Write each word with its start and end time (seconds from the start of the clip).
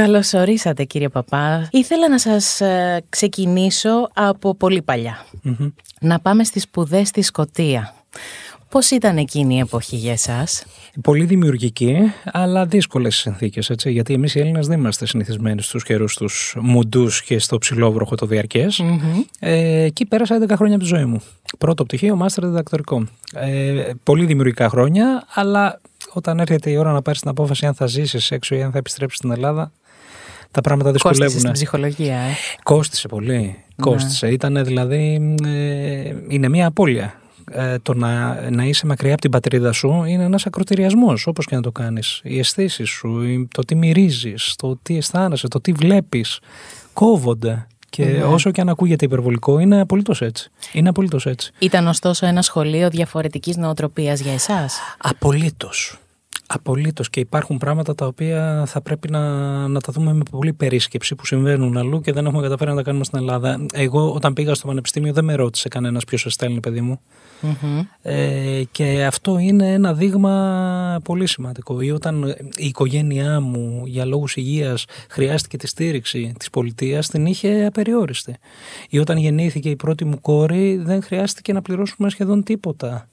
Καλώς 0.00 0.32
ορίσατε 0.32 0.84
κύριε 0.84 1.08
Παπά. 1.08 1.68
Ήθελα 1.70 2.08
να 2.08 2.18
σας 2.18 2.60
ε, 2.60 3.02
ξεκινήσω 3.08 4.10
από 4.14 4.54
πολύ 4.54 4.84
Να 6.00 6.20
πάμε 6.20 6.44
στις 6.44 6.62
σπουδές 6.62 7.08
στη 7.08 7.22
Σκοτία. 7.22 7.94
Πώς 8.68 8.90
ήταν 8.90 9.16
εκείνη 9.16 9.54
η 9.54 9.58
εποχή 9.58 9.96
για 9.96 10.12
εσάς; 10.12 10.64
Πολύ 11.02 11.24
δημιουργική, 11.24 11.96
αλλά 12.24 12.66
δύσκολες 12.66 13.16
συνθήκες. 13.16 13.70
Γιατί 13.84 14.14
εμείς 14.14 14.34
οι 14.34 14.40
Έλληνες 14.40 14.66
δεν 14.66 14.78
είμαστε 14.78 15.06
συνηθισμένοι 15.06 15.62
στους 15.62 15.84
καιρούς 15.84 16.14
τους 16.14 16.56
μουντούς 16.60 17.22
και 17.22 17.38
στο 17.38 17.58
ψηλόβροχο 17.58 18.14
το 18.14 18.26
διαρκές. 18.26 18.82
Ε, 19.38 19.82
εκεί 19.82 20.06
πέρασα 20.06 20.34
11 20.34 20.56
χρόνια 20.56 20.74
από 20.74 20.84
τη 20.84 20.90
ζωή 20.90 21.04
μου. 21.04 21.20
Πρώτο 21.58 21.84
πτυχίο, 21.84 22.16
μάστερ 22.16 22.46
διδακτορικό. 22.46 23.06
Ε, 23.34 23.90
πολύ 24.02 24.24
δημιουργικά 24.24 24.68
χρόνια, 24.68 25.26
αλλά 25.34 25.80
όταν 26.12 26.38
έρχεται 26.38 26.70
η 26.70 26.76
ώρα 26.76 26.92
να 26.92 27.02
πάρεις 27.02 27.20
την 27.20 27.30
απόφαση 27.30 27.66
αν 27.66 27.74
θα 27.74 27.86
ζήσεις 27.86 28.30
έξω 28.30 28.54
ή 28.54 28.62
αν 28.62 28.70
θα 28.72 28.78
επιστρέψεις 28.78 29.18
στην 29.18 29.30
Ελλάδα, 29.30 29.72
τα 30.54 30.60
πράγματα 30.60 30.92
δυσκολεύουν. 30.92 31.24
Κόστησε 31.24 31.40
στην 31.40 31.52
ψυχολογία, 31.52 32.16
ε. 32.16 32.30
Κόστησε 32.62 33.08
πολύ. 33.08 33.38
Ναι. 33.38 33.84
Κόστησε. 33.84 34.28
Ήταν 34.28 34.64
δηλαδή. 34.64 35.34
Ε, 35.44 36.14
είναι 36.28 36.48
μια 36.48 36.66
απώλεια. 36.66 37.14
Ε, 37.50 37.78
το 37.78 37.94
να, 37.94 38.40
να 38.50 38.64
είσαι 38.64 38.86
μακριά 38.86 39.12
από 39.12 39.20
την 39.20 39.30
πατρίδα 39.30 39.72
σου 39.72 40.04
είναι 40.06 40.24
ένας 40.24 40.46
ακροτηριασμός, 40.46 41.26
όπως 41.26 41.46
και 41.46 41.54
να 41.54 41.62
το 41.62 41.72
κάνεις. 41.72 42.20
Οι 42.22 42.38
αισθήσεις 42.38 42.88
σου, 42.90 43.20
το 43.50 43.62
τι 43.62 43.74
μυρίζεις, 43.74 44.54
το 44.56 44.78
τι 44.82 44.96
αισθάνεσαι, 44.96 45.48
το 45.48 45.60
τι 45.60 45.72
βλέπεις, 45.72 46.38
κόβονται. 46.92 47.66
Και 47.90 48.04
ναι. 48.04 48.22
όσο 48.22 48.50
και 48.50 48.60
αν 48.60 48.68
ακούγεται 48.68 49.04
υπερβολικό, 49.04 49.58
είναι 49.58 49.80
απολύτως 49.80 50.22
έτσι. 50.22 50.50
Είναι 50.72 50.88
απολύτως 50.88 51.26
έτσι. 51.26 51.52
Ήταν 51.58 51.86
ωστόσο 51.86 52.26
ένα 52.26 52.42
σχολείο 52.42 52.90
διαφορετικής 52.90 53.56
νοοτροπίας 53.56 54.20
για 54.20 54.32
εσάς; 54.32 54.78
Απολύτως. 54.98 55.98
Απολύτως 56.46 57.10
και 57.10 57.20
υπάρχουν 57.20 57.58
πράγματα 57.58 57.94
τα 57.94 58.06
οποία 58.06 58.64
θα 58.66 58.80
πρέπει 58.80 59.10
να, 59.10 59.22
να 59.68 59.80
τα 59.80 59.92
δούμε 59.92 60.12
με 60.12 60.22
πολύ 60.30 60.52
περίσκεψη 60.52 61.14
που 61.14 61.26
συμβαίνουν 61.26 61.76
αλλού 61.76 62.00
και 62.00 62.12
δεν 62.12 62.26
έχουμε 62.26 62.42
καταφέρει 62.42 62.70
να 62.70 62.76
τα 62.76 62.82
κάνουμε 62.82 63.04
στην 63.04 63.18
Ελλάδα. 63.18 63.66
Εγώ 63.72 64.12
όταν 64.12 64.32
πήγα 64.32 64.54
στο 64.54 64.66
πανεπιστήμιο 64.66 65.12
δεν 65.12 65.24
με 65.24 65.34
ρώτησε 65.34 65.68
κανένας 65.68 66.04
ποιος 66.04 66.20
σε 66.20 66.28
στέλνει, 66.28 66.60
παιδί 66.60 66.80
μου. 66.80 67.00
Ε, 68.02 68.62
και 68.72 69.04
αυτό 69.04 69.38
είναι 69.38 69.72
ένα 69.72 69.94
δείγμα 69.94 71.00
πολύ 71.04 71.26
σημαντικό. 71.26 71.80
Ή 71.80 71.90
όταν 71.90 72.34
η 72.56 72.66
οικογένειά 72.66 73.40
μου 73.40 73.82
για 73.86 74.04
λόγους 74.04 74.36
υγείας 74.36 74.84
χρειάστηκε 75.08 75.56
τη 75.56 75.66
στήριξη 75.66 76.32
της 76.38 76.50
πολιτείας, 76.50 77.08
την 77.08 77.26
είχε 77.26 77.64
απεριόριστη. 77.66 78.36
Ή 78.88 78.98
όταν 78.98 79.16
γεννήθηκε 79.16 79.70
η 79.70 79.76
πρώτη 79.76 80.04
μου 80.04 80.20
κόρη 80.20 80.76
δεν 80.76 81.02
χρειάστηκε 81.02 81.52
να 81.52 81.62
πληρώσουμε 81.62 82.10
σχεδόν 82.10 82.42
τίποτα 82.42 83.08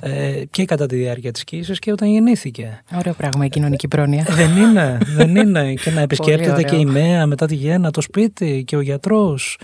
ε, 0.00 0.42
και 0.50 0.64
κατά 0.64 0.86
τη 0.86 0.96
διάρκεια 0.96 1.32
της 1.32 1.44
κοίησης 1.44 1.78
και 1.78 1.92
όταν 1.92 2.08
γεννήθηκε. 2.08 2.82
Ωραίο 2.98 3.12
πράγμα 3.12 3.44
η 3.44 3.48
κοινωνική 3.48 3.88
πρόνοια. 3.88 4.26
δεν 4.28 4.56
είναι, 4.56 4.98
δεν 5.16 5.36
είναι. 5.36 5.74
και 5.74 5.90
να 5.90 6.00
επισκέπτεται 6.00 6.62
και 6.62 6.76
η 6.76 6.84
ΜΕΑ 6.84 7.26
μετά 7.26 7.46
τη 7.46 7.54
γέννα 7.54 7.90
το 7.90 8.00
σπίτι 8.00 8.64
και 8.66 8.76
ο 8.76 8.80
γιατρός. 8.80 9.58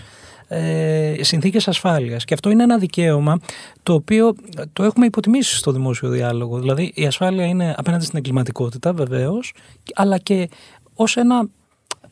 Ε, 0.47 1.13
συνθήκες 1.21 1.67
ασφάλειας 1.67 2.25
και 2.25 2.33
αυτό 2.33 2.49
είναι 2.49 2.63
ένα 2.63 2.77
δικαίωμα 2.77 3.39
το 3.83 3.93
οποίο 3.93 4.35
το 4.73 4.83
έχουμε 4.83 5.05
υποτιμήσει 5.05 5.55
στο 5.55 5.71
δημόσιο 5.71 6.09
διάλογο 6.09 6.59
δηλαδή 6.59 6.91
η 6.95 7.05
ασφάλεια 7.05 7.45
είναι 7.45 7.73
απέναντι 7.77 8.05
στην 8.05 8.17
εγκληματικότητα 8.17 8.93
βεβαίως 8.93 9.53
αλλά 9.93 10.17
και 10.17 10.49
ως 10.95 11.17
ένα 11.17 11.47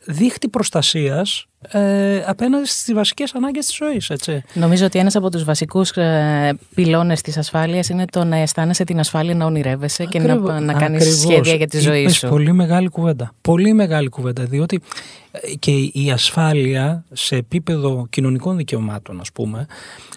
δίχτυ 0.04 0.48
προστασίας 0.48 1.46
ε, 1.68 2.22
απέναντι 2.26 2.66
στις 2.66 2.94
βασικές 2.94 3.34
ανάγκες 3.34 3.66
της 3.66 3.74
ζωής. 3.74 4.10
Έτσι. 4.10 4.42
Νομίζω 4.54 4.86
ότι 4.86 4.98
ένας 4.98 5.16
από 5.16 5.30
τους 5.30 5.44
βασικούς 5.44 5.90
ε, 5.90 6.58
πυλώνες 6.74 7.20
της 7.20 7.36
ασφάλειας 7.36 7.88
είναι 7.88 8.04
το 8.12 8.24
να 8.24 8.36
αισθάνεσαι 8.36 8.84
την 8.84 8.98
ασφάλεια 8.98 9.34
να 9.34 9.44
ονειρεύεσαι 9.44 10.04
και 10.04 10.18
να, 10.18 10.60
να 10.60 10.72
κάνεις 10.72 11.20
σχέδια 11.20 11.54
για 11.54 11.66
τη 11.66 11.78
ζωή 11.78 12.00
Είπες 12.00 12.16
σου. 12.16 12.28
πολύ 12.28 12.52
μεγάλη 12.52 12.88
κουβέντα. 12.88 13.34
Πολύ 13.40 13.72
μεγάλη 13.72 14.08
κουβέντα, 14.08 14.44
διότι 14.44 14.80
ε, 15.30 15.54
και 15.54 15.70
η 15.92 16.10
ασφάλεια 16.12 17.04
σε 17.12 17.36
επίπεδο 17.36 18.06
κοινωνικών 18.10 18.56
δικαιωμάτων, 18.56 19.20
ας 19.20 19.32
πούμε, 19.32 19.66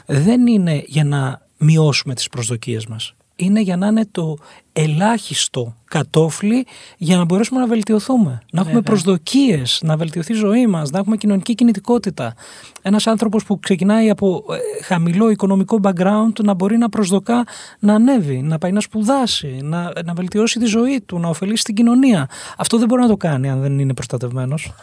δεν 0.06 0.48
είναι 0.48 0.84
για 0.86 1.04
να 1.04 1.42
μειώσουμε 1.58 2.14
τις 2.14 2.30
προσδοκίες 2.30 2.86
μας 2.86 3.14
είναι 3.36 3.62
για 3.62 3.78
να 3.78 3.88
είναι 3.88 4.06
το 4.12 4.38
ελάχιστο 4.74 5.76
κατόφλι 5.86 6.66
για 6.98 7.18
να 7.18 7.26
μπορέσουμε 7.26 7.60
να 7.60 7.68
βελτιωθούμε. 7.68 8.42
Να 8.52 8.62
έχουμε 8.62 8.82
προσδοκίες, 8.82 9.80
να 9.84 9.98
βελτιωθεί 9.98 10.34
η 10.34 10.36
ζωή 10.36 10.68
μας, 10.68 10.90
να 10.90 11.00
έχουμε 11.00 11.18
κοινωνική 11.18 11.56
κινητικότητα. 11.56 12.36
Ένας 12.82 13.08
άνθρωπος 13.08 13.44
που 13.44 13.60
ξεκινάει 13.60 14.10
από 14.10 14.44
ε, 14.50 14.84
χαμηλό 14.84 15.30
οικονομικό 15.30 15.80
background 15.84 16.44
να 16.44 16.54
μπορεί 16.54 16.78
να 16.78 16.90
προσδοκά 16.90 17.44
να 17.80 17.94
ανέβει, 17.94 18.42
να 18.42 18.58
πάει 18.58 18.72
να 18.72 18.80
σπουδάσει, 18.80 19.60
να, 19.62 19.92
να 20.06 20.14
βελτιώσει 20.14 20.60
τη 20.60 20.66
ζωή 20.66 21.02
του, 21.06 21.20
να 21.20 21.30
ωφελήσει 21.30 21.64
την 21.64 21.76
κοινωνία. 21.76 22.30
Αυτό 22.58 22.78
δεν 22.78 22.88
μπορεί 22.88 23.02
να 23.02 23.08
το 23.08 23.18
κάνει 23.18 23.50
αν 23.50 23.62
δεν 23.62 23.80
είναι 23.80 23.94
προστατευμένος. 23.94 24.74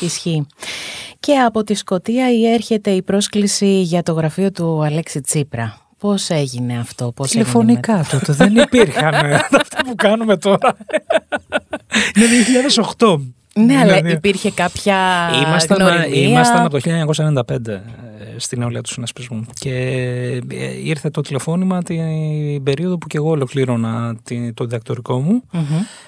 Ισχύει. 0.00 0.46
Και 1.20 1.38
από 1.38 1.64
τη 1.64 1.74
Σκωτία 1.74 2.26
έρχεται 2.52 2.90
η 2.90 3.02
πρόσκληση 3.02 3.80
για 3.80 4.02
το 4.02 4.12
γραφείο 4.12 4.50
του 4.50 4.84
Αλέξη 4.84 5.20
Τσίπρα. 5.20 5.83
Πώς 6.04 6.30
έγινε 6.30 6.78
αυτό, 6.78 7.12
πώς 7.12 7.30
Τηλεφωνικά 7.30 7.92
έγινε 7.92 8.08
τότε, 8.10 8.32
δεν 8.32 8.56
υπήρχαν 8.56 9.14
αυτά 9.60 9.84
που 9.86 9.94
κάνουμε 9.94 10.36
τώρα. 10.36 10.76
Είναι 12.16 12.26
2008. 12.98 13.16
Ναι, 13.54 13.76
αλλά 13.76 13.84
δηλαδή, 13.84 14.10
υπήρχε 14.12 14.50
κάποια 14.50 14.96
ήμασταν, 15.46 15.76
γνωριμία; 15.76 16.28
Ήμασταν 16.28 16.64
από 16.64 16.80
το 16.80 17.04
1995 17.56 17.66
ε, 17.68 17.80
στην 18.36 18.58
νεολαία 18.58 18.80
του 18.80 18.88
συνασπισμού 18.88 19.46
και 19.58 19.74
ε, 20.50 20.80
ήρθε 20.84 21.10
το 21.10 21.20
τηλεφώνημα 21.20 21.82
την 21.82 22.62
περίοδο 22.62 22.98
που 22.98 23.06
και 23.06 23.16
εγώ 23.16 23.30
ολοκλήρωνα 23.30 24.16
το 24.54 24.64
διδακτορικό 24.64 25.20
μου. 25.20 25.42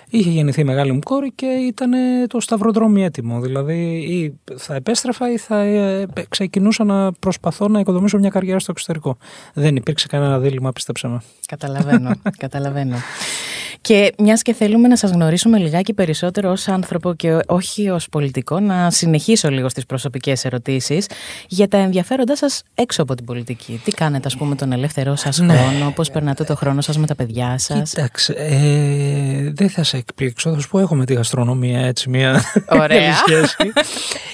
Είχε 0.08 0.30
γεννηθεί 0.30 0.60
η 0.60 0.64
μεγάλη 0.64 0.92
μου 0.92 0.98
κόρη 0.98 1.32
και 1.32 1.46
ήταν 1.46 1.90
το 2.28 2.40
σταυροδρόμι 2.40 3.04
έτοιμο. 3.04 3.40
Δηλαδή 3.40 3.76
ή 3.94 4.40
θα 4.56 4.74
επέστρεφα 4.74 5.32
ή 5.32 5.38
θα 5.38 5.60
ε, 5.60 6.06
ξεκινούσα 6.28 6.84
να 6.84 7.12
προσπαθώ 7.12 7.68
να 7.68 7.80
οικοδομήσω 7.80 8.18
μια 8.18 8.30
καριέρα 8.30 8.58
στο 8.58 8.70
εξωτερικό. 8.70 9.16
Δεν 9.54 9.76
υπήρξε 9.76 10.06
κανένα 10.06 10.38
δίλημα, 10.38 10.72
πίστεψα 10.72 11.08
με. 11.08 11.20
Καταλαβαίνω, 11.46 12.10
καταλαβαίνω. 12.44 12.96
Και 13.86 14.14
μιας 14.18 14.42
και 14.42 14.52
θέλουμε 14.52 14.88
να 14.88 14.96
σας 14.96 15.10
γνωρίσουμε 15.10 15.58
λιγάκι 15.58 15.92
περισσότερο 15.92 16.50
ως 16.50 16.68
άνθρωπο 16.68 17.14
και 17.14 17.38
όχι 17.46 17.90
ως 17.90 18.08
πολιτικό, 18.08 18.60
να 18.60 18.90
συνεχίσω 18.90 19.50
λίγο 19.50 19.68
στις 19.68 19.86
προσωπικές 19.86 20.44
ερωτήσεις 20.44 21.08
για 21.48 21.68
τα 21.68 21.76
ενδιαφέροντά 21.76 22.36
σας 22.36 22.62
έξω 22.74 23.02
από 23.02 23.14
την 23.14 23.24
πολιτική. 23.24 23.80
Τι 23.84 23.90
κάνετε, 23.90 24.26
ας 24.26 24.36
πούμε, 24.36 24.54
τον 24.54 24.72
ελεύθερό 24.72 25.16
σας 25.16 25.38
ναι. 25.38 25.56
χρόνο, 25.56 25.92
πώς 25.94 26.10
περνάτε 26.10 26.44
το 26.44 26.56
χρόνο 26.56 26.80
σας 26.80 26.98
με 26.98 27.06
τα 27.06 27.14
παιδιά 27.14 27.58
σας; 27.58 27.90
Κοιτάξτε, 27.90 28.32
ε, 28.36 29.50
δεν 29.54 29.70
θα 29.70 29.82
σε 29.82 29.96
εκπλήξω. 29.96 30.52
Θα 30.54 30.60
σου 30.60 30.68
πω, 30.68 30.78
έχουμε 30.78 31.04
τη 31.04 31.14
γαστρονομία 31.14 31.80
έτσι, 31.80 32.08
μια 32.08 32.42
Ωραία. 32.68 33.14
σχέση. 33.26 33.72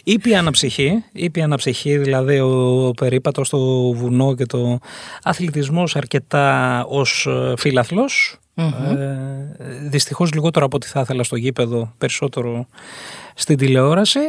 Ήπια 0.05 0.39
αναψυχή, 0.39 1.05
ήπια 1.13 1.45
αναψυχή, 1.45 1.97
δηλαδή 1.97 2.41
ο 2.41 2.91
περίπατος 2.97 3.47
στο 3.47 3.93
βουνό 3.93 4.35
και 4.35 4.47
το 4.47 4.79
αθλητισμός 5.23 5.97
αρκετά 5.97 6.85
ως 6.89 7.27
ε, 7.27 7.55
φίλαθλο. 7.57 8.05
Mm-hmm. 8.57 8.97
Ε, 8.97 9.89
δυστυχώς 9.89 10.33
λιγότερο 10.33 10.65
από 10.65 10.77
ό,τι 10.77 10.87
θα 10.87 11.01
ήθελα 11.01 11.23
στο 11.23 11.37
γήπεδο, 11.37 11.93
περισσότερο 11.99 12.67
στην 13.35 13.57
τηλεόραση. 13.57 14.21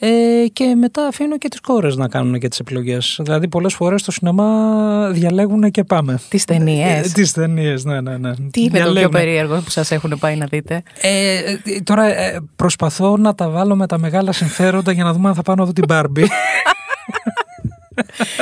Ε, 0.00 0.46
και 0.52 0.74
μετά 0.74 1.06
αφήνω 1.06 1.38
και 1.38 1.48
τις 1.48 1.60
κόρες 1.60 1.96
να 1.96 2.08
κάνουν 2.08 2.38
και 2.38 2.48
τις 2.48 2.58
επιλογές. 2.58 3.20
Δηλαδή 3.22 3.48
πολλές 3.48 3.74
φορές 3.74 4.00
στο 4.00 4.10
σινεμά 4.12 5.10
διαλέγουν 5.12 5.70
και 5.70 5.84
πάμε. 5.84 6.20
Τις 6.28 6.44
ταινίες. 6.44 7.06
Ε, 7.06 7.12
τις 7.12 7.32
ταινίες, 7.32 7.84
ναι, 7.84 8.00
ναι, 8.00 8.16
ναι. 8.16 8.34
Τι 8.50 8.62
είναι 8.62 8.80
το 8.80 8.92
πιο 8.92 9.08
περίεργο 9.08 9.60
που 9.60 9.70
σας 9.70 9.90
έχουν 9.90 10.18
πάει 10.18 10.36
να 10.36 10.46
δείτε; 10.46 10.82
Ε, 11.00 11.40
τώρα 11.84 12.04
ε, 12.04 12.40
προσπαθώ 12.56 13.16
να 13.16 13.34
τα 13.34 13.48
βάλω 13.48 13.76
με 13.76 13.86
τα 13.86 13.98
μεγάλα 13.98 14.32
συμφέροντα 14.32 14.92
για 14.92 15.04
να 15.04 15.12
δούμε 15.12 15.28
αν 15.28 15.34
θα 15.34 15.42
πάω 15.42 15.54
να 15.54 15.64
δω 15.64 15.72
την 15.72 15.84
Barbie. 15.88 16.26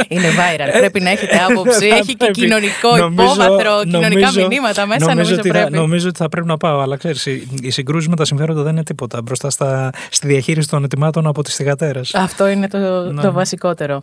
Είναι 0.09 0.29
viral. 0.29 0.79
πρέπει 0.79 1.01
να 1.01 1.11
έχετε 1.11 1.41
άποψη. 1.51 1.87
Έχει 2.01 2.15
και 2.17 2.31
κοινωνικό 2.31 2.97
υπόβαθρο, 2.97 3.83
κοινωνικά 3.85 4.33
μηνύματα 4.33 4.87
μέσα. 4.87 5.07
Νομίζω, 5.15 5.35
ότι 5.35 5.49
πρέπει. 5.49 5.73
νομίζω 5.73 6.09
ότι 6.09 6.19
θα 6.19 6.29
πρέπει 6.29 6.47
να 6.47 6.57
πάω. 6.57 6.81
Αλλά 6.81 6.97
ξέρεις, 6.97 7.27
οι 7.61 7.71
συγκρούσεις 7.71 8.09
με 8.09 8.17
τα 8.17 8.25
συμφέροντα 8.25 8.63
δεν 8.63 8.73
είναι 8.73 8.83
τίποτα 8.83 9.23
μπροστά 9.23 9.51
στα, 9.51 9.91
στη 10.11 10.27
διαχείριση 10.27 10.69
των 10.69 10.85
ετοιμάτων 10.85 11.27
από 11.27 11.43
τι 11.43 11.51
θηγατέρε. 11.51 12.01
Αυτό 12.15 12.49
είναι 12.49 12.69
το, 12.69 12.79
ναι. 13.13 13.23
το 13.23 13.33
βασικότερο. 13.33 14.01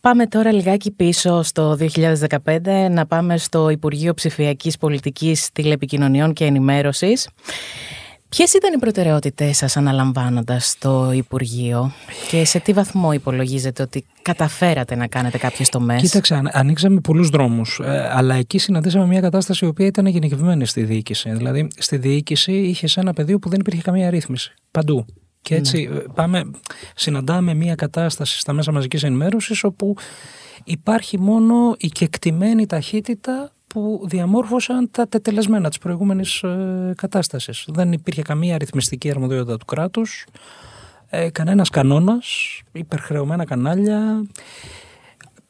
Πάμε 0.00 0.26
τώρα 0.26 0.52
λιγάκι 0.52 0.90
πίσω 0.90 1.42
στο 1.42 1.78
2015 1.80 2.58
να 2.90 3.06
πάμε 3.06 3.38
στο 3.38 3.68
Υπουργείο 3.68 4.14
Ψηφιακής 4.14 4.76
Πολιτικής 4.76 5.50
Τηλεπικοινωνιών 5.52 6.32
και 6.32 6.44
Ενημέρωσης. 6.44 7.28
Ποιες 8.30 8.52
ήταν 8.52 8.72
οι 8.74 8.78
προτεραιότητές 8.78 9.56
σας 9.56 9.76
αναλαμβάνοντας 9.76 10.76
το 10.78 11.12
Υπουργείο 11.12 11.92
και 12.28 12.44
σε 12.44 12.58
τι 12.58 12.72
βαθμό 12.72 13.12
υπολογίζετε 13.12 13.82
ότι 13.82 14.06
καταφέρατε 14.22 14.94
να 14.94 15.06
κάνετε 15.06 15.38
κάποιες 15.38 15.68
τομές; 15.68 16.02
Κοίταξε, 16.02 16.42
ανοίξαμε 16.52 17.00
πολλούς 17.00 17.28
δρόμους. 17.28 17.80
Ε, 17.84 18.10
αλλά 18.12 18.34
εκεί 18.34 18.58
συναντήσαμε 18.58 19.06
μια 19.06 19.20
κατάσταση 19.20 19.64
η 19.64 19.68
οποία 19.68 19.86
ήταν 19.86 20.06
γενικευμένη 20.06 20.66
στη 20.66 20.82
διοίκηση. 20.82 21.30
Δηλαδή, 21.30 21.68
στη 21.76 21.96
διοίκηση 21.96 22.52
είχε 22.52 22.86
ένα 22.96 23.12
πεδίο 23.12 23.38
που 23.38 23.48
δεν 23.48 23.60
υπήρχε 23.60 23.82
καμία 23.82 24.10
ρύθμιση. 24.10 24.54
Παντού. 24.70 25.06
Και 25.42 25.54
έτσι 25.54 25.88
ναι. 25.92 25.98
Ε, 25.98 26.04
πάμε, 26.14 26.50
συναντάμε 26.94 27.54
μια 27.54 27.74
κατάσταση 27.74 28.38
στα 28.38 28.52
μέσα 28.52 28.72
μαζικής 28.72 29.02
ενημέρωσης 29.02 29.64
όπου 29.64 29.96
υπάρχει 30.64 31.18
μόνο 31.18 31.74
η 31.78 31.88
κεκτημένη 31.88 32.66
ταχύτητα 32.66 33.52
που 33.74 34.00
διαμόρφωσαν 34.04 34.88
τα 34.90 35.08
τετελεσμένα 35.08 35.68
της 35.68 35.78
προηγούμενης 35.78 36.42
ε, 36.42 36.92
κατάστασης. 36.96 37.64
Δεν 37.68 37.92
υπήρχε 37.92 38.22
καμία 38.22 38.54
αριθμιστική 38.54 39.10
αρμοδιότητα 39.10 39.56
του 39.56 39.64
κράτους, 39.64 40.26
ε, 41.10 41.30
κανένας 41.30 41.70
κανόνας, 41.70 42.60
υπερχρεωμένα 42.72 43.44
κανάλια. 43.44 44.26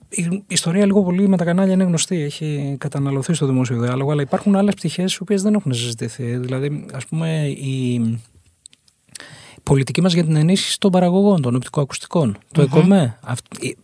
Η 0.08 0.42
ιστορία 0.46 0.86
λίγο 0.86 1.02
πολύ 1.02 1.28
με 1.28 1.36
τα 1.36 1.44
κανάλια 1.44 1.72
είναι 1.72 1.84
γνωστή, 1.84 2.22
έχει 2.22 2.76
καταναλωθεί 2.78 3.32
στο 3.32 3.46
δημόσιο 3.46 3.80
διάλογο, 3.80 4.10
αλλά 4.10 4.22
υπάρχουν 4.22 4.56
άλλες 4.56 4.74
πτυχές 4.74 5.14
οι 5.14 5.18
οποίες 5.22 5.42
δεν 5.42 5.54
έχουν 5.54 5.72
συζητηθεί. 5.72 6.36
Δηλαδή, 6.36 6.86
ας 6.92 7.06
πούμε, 7.06 7.46
η, 7.46 8.00
πολιτική 9.70 10.02
μας 10.02 10.12
για 10.12 10.24
την 10.24 10.36
ενίσχυση 10.36 10.78
των 10.78 10.90
παραγωγών, 10.90 11.42
των 11.42 11.54
οπτικοακουστικών, 11.54 12.38
το 12.52 12.62
ΕΚΟΜΕ. 12.62 13.18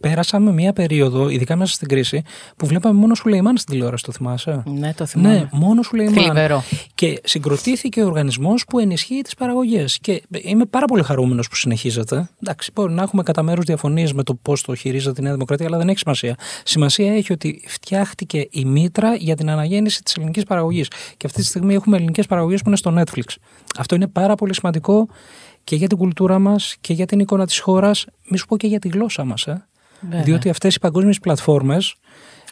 Πέρασαμε 0.00 0.52
μια 0.52 0.72
περίοδο, 0.72 1.28
ειδικά 1.28 1.56
μέσα 1.56 1.74
στην 1.74 1.88
κρίση, 1.88 2.22
που 2.56 2.66
βλέπαμε 2.66 2.98
μόνο 2.98 3.14
σου 3.14 3.22
Σουλεϊμάν 3.22 3.56
στην 3.56 3.72
τηλεόραση, 3.72 4.04
το 4.04 4.12
θυμάσαι; 4.12 4.62
Ναι, 4.66 4.94
το 4.94 5.06
θυμάμαι. 5.06 5.34
Ναι, 5.34 5.48
μόνο 5.52 5.82
Σουλεϊμάν. 5.82 6.62
Και 6.94 7.20
συγκροτήθηκε 7.24 8.02
ο 8.02 8.06
οργανισμός 8.06 8.64
που 8.64 8.78
ενισχύει 8.78 9.20
τις 9.20 9.34
παραγωγές. 9.34 9.98
Και 9.98 10.22
είμαι 10.42 10.64
πάρα 10.64 10.86
πολύ 10.86 11.02
χαρούμενος 11.02 11.48
που 11.48 11.56
συνεχίζεται. 11.56 12.28
Εντάξει, 12.42 12.70
μπορεί 12.74 12.92
να 12.92 13.02
έχουμε 13.02 13.22
κατά 13.22 13.42
μέρου 13.42 13.62
διαφωνίες 13.62 14.12
με 14.12 14.22
το 14.22 14.34
πώς 14.34 14.62
το 14.62 14.74
χειρίζεται 14.74 15.20
η 15.20 15.24
Νέα 15.24 15.32
Δημοκρατία, 15.32 15.66
αλλά 15.66 15.78
δεν 15.78 15.88
έχει 15.88 15.98
σημασία. 15.98 16.36
Σημασία 16.64 17.14
έχει 17.14 17.32
ότι 17.32 17.62
φτιάχτηκε 17.66 18.48
η 18.50 18.64
μήτρα 18.64 19.14
για 19.14 19.36
την 19.36 19.50
αναγέννηση 19.50 20.02
της 20.02 20.14
ελληνικής 20.14 20.44
παραγωγής. 20.44 20.88
Και 21.16 21.26
αυτή 21.26 21.40
τη 21.40 21.46
στιγμή 21.46 21.74
έχουμε 21.74 21.96
ελληνικές 21.96 22.26
παραγωγές 22.26 22.60
που 22.62 22.68
είναι 22.68 22.76
στο 22.76 22.94
Netflix. 22.98 23.34
Αυτό 23.78 23.94
είναι 23.94 24.06
πάρα 24.06 24.34
πολύ 24.34 24.54
σημαντικό 24.54 25.08
και 25.66 25.76
για 25.76 25.86
την 25.86 25.96
κουλτούρα 25.96 26.38
μας 26.38 26.76
και 26.80 26.92
για 26.92 27.06
την 27.06 27.20
εικόνα 27.20 27.46
της 27.46 27.58
χώρας, 27.58 28.06
μη 28.28 28.38
σου 28.38 28.46
πω 28.46 28.56
και 28.56 28.66
για 28.66 28.78
τη 28.78 28.88
γλώσσα 28.88 29.24
μας. 29.24 29.46
Ε. 29.46 29.66
Διότι 30.00 30.48
αυτές 30.48 30.74
οι 30.74 30.78
παγκόσμιες 30.78 31.18
πλατφόρμες 31.20 31.96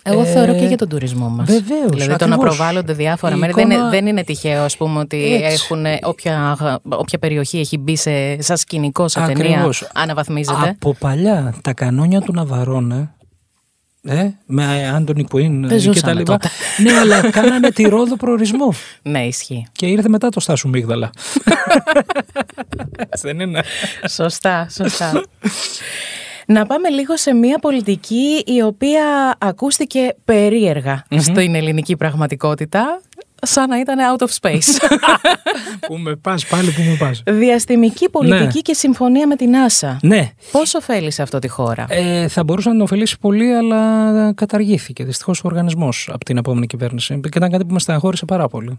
εγώ 0.03 0.21
ε, 0.21 0.25
θεωρώ 0.25 0.55
και 0.55 0.65
για 0.65 0.77
τον 0.77 0.89
τουρισμό 0.89 1.29
μας. 1.29 1.47
Βεβαίως. 1.47 1.91
Δηλαδή 1.91 2.17
το 2.17 2.27
να 2.27 2.39
προβάλλονται 2.39 2.93
διάφορα 2.93 3.37
μέρη. 3.37 3.53
Δεν, 3.53 3.71
είναι, 3.71 3.89
δεν 3.91 4.07
είναι 4.07 4.25
τυχαίο, 4.25 4.63
ας 4.63 4.77
πούμε, 4.77 5.01
ότι 5.01 5.35
έχουν, 5.43 5.85
όποια, 6.03 6.57
όποια 6.89 7.19
περιοχή 7.19 7.59
έχει 7.59 7.79
μπει 7.79 7.97
σε, 7.97 8.43
σαν 8.43 8.57
σκηνικό, 8.57 9.09
σε 9.09 9.21
ταινία, 9.21 9.71
αναβαθμίζεται. 9.95 10.69
Από 10.69 10.95
παλιά 10.95 11.55
τα 11.63 11.73
κανόνια 11.73 12.21
του 12.21 12.33
Ναβαρώνε 12.33 13.15
ε, 14.07 14.29
με 14.47 14.93
Άντωνι 14.95 15.25
Κουίν 15.25 15.69
και 15.93 16.01
τα 16.01 16.15
λοιπά. 16.15 16.39
ναι, 16.79 16.93
αλλά 16.93 17.31
κάνανε 17.31 17.71
τη 17.71 17.83
ρόδο 17.83 18.17
προορισμό. 18.17 18.75
ναι, 19.03 19.27
ισχύει. 19.27 19.67
Και 19.73 19.87
ήρθε 19.87 20.09
μετά 20.09 20.29
το 20.29 20.41
Στάσου 20.41 20.69
Μίγδαλα. 20.69 21.11
Δεν 23.23 23.41
είναι. 23.41 23.63
Σωστά, 24.09 24.67
σωστά. 24.71 25.23
Να 26.47 26.67
πάμε 26.67 26.89
λίγο 26.89 27.17
σε 27.17 27.33
μια 27.33 27.59
πολιτική 27.59 28.43
η 28.47 28.63
οποία 28.63 29.37
ακούστηκε 29.39 30.15
περίεργα 30.25 31.05
στην 31.19 31.55
ελληνική 31.55 31.97
πραγματικότητα 31.97 33.01
σαν 33.43 33.69
να 33.69 33.81
ήταν 33.81 33.99
out 33.99 34.27
of 34.27 34.31
space. 34.41 34.99
πού 35.89 35.99
με 35.99 36.17
πας, 36.17 36.47
πάλι 36.47 36.71
που 36.71 36.83
με 36.83 36.97
πας. 36.99 37.23
Διαστημική 37.27 38.09
πολιτική 38.09 38.43
ναι. 38.43 38.61
και 38.61 38.75
συμφωνία 38.75 39.27
με 39.27 39.37
την 39.37 39.53
NASA. 39.53 39.97
Ναι. 40.03 40.31
Πώς 40.53 40.75
ωφέλει 40.75 41.11
σε 41.11 41.23
αυτή 41.23 41.39
τη 41.39 41.49
χώρα; 41.49 41.87
Ε, 41.89 42.29
θα 42.29 42.45
μπορούσε 42.45 42.69
να 42.69 42.75
την 42.75 42.85
ωφελήσει 42.85 43.19
πολύ, 43.19 43.53
αλλά 43.53 44.33
καταργήθηκε 44.35 45.05
δυστυχώς 45.05 45.39
ο 45.39 45.43
οργανισμός 45.45 46.09
από 46.13 46.25
την 46.25 46.37
επόμενη 46.37 46.67
κυβέρνηση. 46.67 47.21
Και 47.21 47.29
ήταν 47.37 47.51
κάτι 47.51 47.65
που 47.65 47.73
με 47.73 47.81
στεναχώρησε 47.81 48.25
πάρα 48.25 48.49
πολύ. 48.49 48.79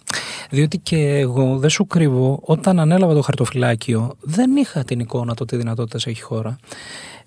Διότι 0.50 0.78
και 0.78 0.98
εγώ 0.98 1.58
δεν 1.58 1.70
σου 1.70 1.88
κρύβω, 1.88 2.40
όταν 2.42 2.80
ανέλαβα 2.80 3.14
το 3.14 3.22
χαρτοφυλάκιο, 3.22 4.16
δεν 4.22 4.56
είχα 4.56 4.84
την 4.84 5.00
εικόνα 5.00 5.34
το 5.34 5.46
τι 5.46 5.56
δυνατότητες 5.56 6.06
έχει 6.06 6.20
η 6.20 6.24
χώρα. 6.24 6.58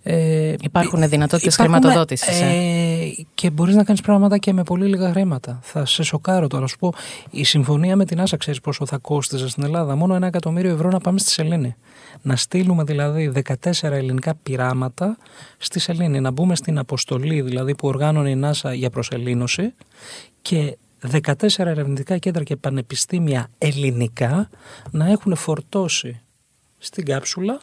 Ε, 0.02 0.54
υπάρχουν 0.60 1.08
δυνατότητες 1.08 1.56
χρηματοδότησης. 1.56 2.40
Ε. 2.40 2.44
ε, 2.44 3.24
και 3.34 3.50
μπορείς 3.50 3.74
να 3.74 3.84
κάνεις 3.84 4.00
πράγματα 4.00 4.38
και 4.38 4.52
με 4.52 4.62
πολύ 4.62 4.86
λίγα 4.86 5.10
χρήματα. 5.10 5.58
Θα 5.62 5.84
σε 5.84 6.02
σοκάρω 6.02 6.46
τώρα. 6.46 6.66
Σου 6.66 6.78
πω, 6.78 6.92
η 7.30 7.44
συμφωνία 7.44 7.96
με 7.96 8.04
την 8.04 8.20
Άσα 8.20 8.36
ξέρεις 8.36 8.60
πόσο 8.60 8.86
θα 8.86 8.98
κόστιζε 8.98 9.48
στην 9.48 9.62
Ελλάδα; 9.62 9.96
Μόνο 9.96 10.14
ένα 10.14 10.26
εκατομμύριο 10.26 10.72
ευρώ 10.72 10.90
να 10.90 10.98
πάμε 10.98 11.18
στη 11.18 11.30
Σελήνη. 11.30 11.76
Να 12.22 12.36
στείλουμε 12.36 12.84
δηλαδή 12.84 13.32
14 13.62 13.70
ελληνικά 13.82 14.34
πειράματα 14.42 15.16
στη 15.58 15.78
Σελήνη. 15.78 16.20
Να 16.20 16.30
μπούμε 16.30 16.56
στην 16.56 16.78
αποστολή 16.78 17.40
δηλαδή 17.40 17.74
που 17.74 17.88
οργάνωνε 17.88 18.30
η 18.30 18.36
ΝΑΣΑ 18.36 18.74
για 18.74 18.90
προσελήνωση 18.90 19.72
και 20.42 20.76
14 21.10 21.32
ερευνητικά 21.56 22.18
κέντρα 22.18 22.42
και 22.42 22.56
πανεπιστήμια 22.56 23.50
ελληνικά 23.58 24.48
να 24.90 25.10
έχουν 25.10 25.36
φορτώσει 25.36 26.20
στην 26.78 27.04
κάψουλα 27.04 27.60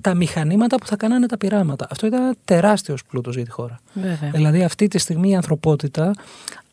τα 0.00 0.14
μηχανήματα 0.14 0.76
που 0.76 0.86
θα 0.86 0.96
κάνανε 0.96 1.26
τα 1.26 1.36
πειράματα. 1.36 1.86
Αυτό 1.90 2.06
ήταν 2.06 2.36
τεράστιος 2.44 3.04
πλούτος 3.04 3.34
για 3.34 3.44
τη 3.44 3.50
χώρα. 3.50 3.80
Βέβαια. 3.92 4.30
Δηλαδή 4.30 4.64
αυτή 4.64 4.88
τη 4.88 4.98
στιγμή 4.98 5.30
η 5.30 5.34
ανθρωπότητα 5.34 6.14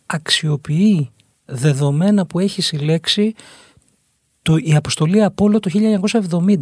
αξιοποιεί 0.06 1.12
δεδομένα 1.46 2.26
που 2.26 2.40
έχει 2.40 2.62
συλλέξει 2.62 3.36
το, 4.42 4.58
η 4.58 4.76
αποστολή 4.76 5.24
Απόλλω 5.24 5.60
το 5.60 5.70
1970. 6.30 6.56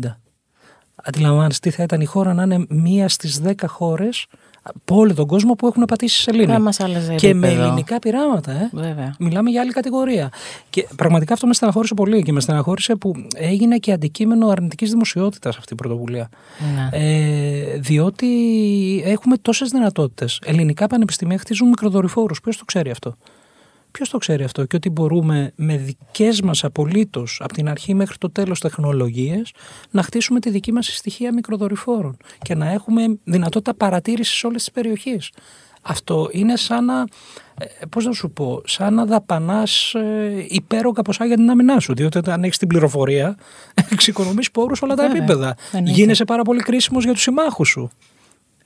Αντιλαμβάνεστε 0.96 1.70
τι 1.70 1.76
θα 1.76 1.84
ήταν 1.84 2.02
η 2.02 2.06
χώρα 2.06 2.34
να 2.34 2.44
είναι 2.44 2.66
μία 2.70 3.10
στις 3.10 3.40
δέκα 3.40 3.68
χώρες 3.68 4.28
από 4.62 4.96
όλο 4.96 5.14
τον 5.14 5.28
κόσμο 5.28 5.54
που 5.54 5.68
έχουν 5.68 5.84
πατήσει 5.86 6.16
σε 6.16 6.22
σελήνη. 6.22 7.16
Και 7.16 7.34
με 7.34 7.48
ελληνικά 7.48 8.00
πειράματα. 8.00 8.52
Ε. 8.52 8.70
Βέβαια. 8.74 9.16
Μιλάμε 9.20 9.50
για 9.50 9.62
άλλη 9.62 9.72
κατηγορία. 9.72 10.30
Και 10.70 10.88
πραγματικά 10.96 11.34
αυτό 11.34 11.48
με 11.48 11.54
στεναχώρησε 11.54 11.94
πολύ 11.94 12.24
και 12.24 12.32
με 12.32 12.40
στεναχώρησε 12.40 12.96
που 12.96 13.14
έγινε 13.36 13.78
και 13.78 13.92
αντικείμενο 13.92 14.48
αρνητικής 14.48 14.90
δημοσιότητας 14.90 15.58
αυτή 15.58 15.74
η 15.74 15.76
πρωτοβουλία. 15.76 16.30
Ναι. 16.76 16.90
Ε, 16.92 17.78
διότι 17.78 18.28
έχουμε 19.06 19.38
τόσες 19.38 19.70
δυνατότητες. 19.70 20.40
Ελληνικά 20.46 20.88
πανεπιστήμια 20.88 21.38
χτίζουν 21.38 21.68
μικροδορυφόρους. 21.68 22.42
Ποιος 22.42 22.58
το 22.58 22.66
ξέρει 22.66 22.90
αυτό; 22.90 23.16
Ποιος 23.92 24.10
το 24.10 24.18
ξέρει 24.18 24.44
αυτό 24.44 24.66
και 24.66 24.76
ότι 24.76 24.90
μπορούμε 24.90 25.52
με 25.56 25.78
δικές 25.78 26.42
μας 26.42 26.64
απολύτως 26.64 27.40
από 27.44 27.54
την 27.54 27.70
αρχή 27.70 27.94
μέχρι 27.94 28.18
το 28.18 28.30
τέλος 28.30 28.60
τεχνολογίες 28.60 29.52
να 29.92 30.04
χτίσουμε 30.04 30.40
τη 30.40 30.50
δική 30.50 30.72
μας 30.72 30.96
στοιχεία 30.96 31.34
μικροδορυφόρων 31.34 32.18
και 32.42 32.56
να 32.56 32.72
έχουμε 32.72 33.18
δυνατότητα 33.24 33.74
παρατήρησης 33.74 34.38
σε 34.38 34.48
όλες 34.48 34.64
τις 34.64 34.72
περιοχές. 34.72 35.32
Αυτό 35.82 36.30
είναι 36.32 36.56
σαν 36.56 36.86
να, 36.86 37.06
ε, 37.60 37.86
πώς 37.90 38.06
να 38.06 38.12
σου 38.12 38.32
πω, 38.32 38.62
σαν 38.66 38.94
να 38.94 39.06
δαπανάς 39.06 39.94
ε, 39.94 40.46
υπέρογκα 40.48 41.02
ποσά 41.02 41.26
για 41.26 41.36
την 41.36 41.50
άμυνά 41.50 41.80
σου. 41.80 41.94
Διότι 41.94 42.18
όταν 42.18 42.44
έχεις 42.44 42.58
την 42.58 42.68
πληροφορία, 42.68 43.38
εξοικονομείς 43.92 44.52
πόρους 44.52 44.78
σε 44.78 44.86
όλα 44.86 44.96
τα 44.96 45.06
επίπεδα. 45.06 45.56
Γίνεσαι 45.84 46.26
πάρα 46.26 46.42
πολύ 46.42 46.62
κρίσιμος 46.62 47.04
για 47.04 47.14
τους 47.14 47.22
συμμάχους 47.22 47.68
σου. 47.68 47.92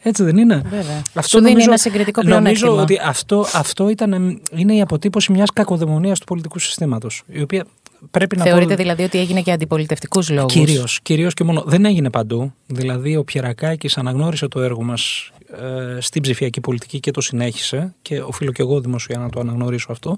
Έτσι 0.04 0.24
δεν 0.24 0.38
είναι. 0.38 0.62
Βέβαια. 0.70 1.02
Αυτό 1.14 1.38
Σου 1.38 1.44
δίνει 1.44 1.64
ένα 1.64 1.78
συγκριτικό 1.78 2.22
πλεονέκτημα. 2.22 2.68
Νομίζω 2.68 2.84
ότι 2.84 3.00
αυτό, 3.04 3.46
αυτό 3.54 3.90
ήταν, 3.90 4.42
είναι 4.56 4.76
η 4.76 4.82
αποτύπωση 4.82 5.32
μιας 5.32 5.52
κακοδαιμονίας 5.52 6.20
του 6.20 6.26
πολιτικού 6.26 6.60
συστήματος. 6.60 7.24
Η 7.28 7.42
οποία 7.42 7.66
πρέπει 8.12 8.38
να 8.38 8.44
Θεωρείτε 8.44 8.76
δηλαδή 8.76 9.04
ότι 9.04 9.18
έγινε 9.20 9.42
και 9.42 9.52
αντιπολιτευτικούς 9.52 10.30
λόγους; 10.30 10.54
Κυρίως. 10.54 11.00
Κυρίως 11.02 11.34
και 11.34 11.44
μόνο. 11.44 11.64
Δεν 11.66 11.86
έγινε 11.86 12.10
παντού. 12.10 12.54
Δηλαδή, 12.68 13.16
ο 13.16 13.24
Πιερακάκης 13.24 13.98
αναγνώρισε 13.98 14.48
το 14.48 14.62
έργο 14.62 14.84
μας 14.84 15.32
ε, 15.62 16.02
στην 16.02 16.22
ψηφιακή 16.22 16.62
πολιτική 16.62 17.00
και 17.00 17.12
το 17.12 17.22
συνέχισε. 17.22 17.94
Και 18.02 18.22
οφείλω 18.22 18.52
και 18.52 18.62
εγώ 18.62 18.82
δημοσία 18.82 19.18
να 19.18 19.30
το 19.30 19.40
αναγνωρίσω 19.40 19.92
αυτό. 19.92 20.16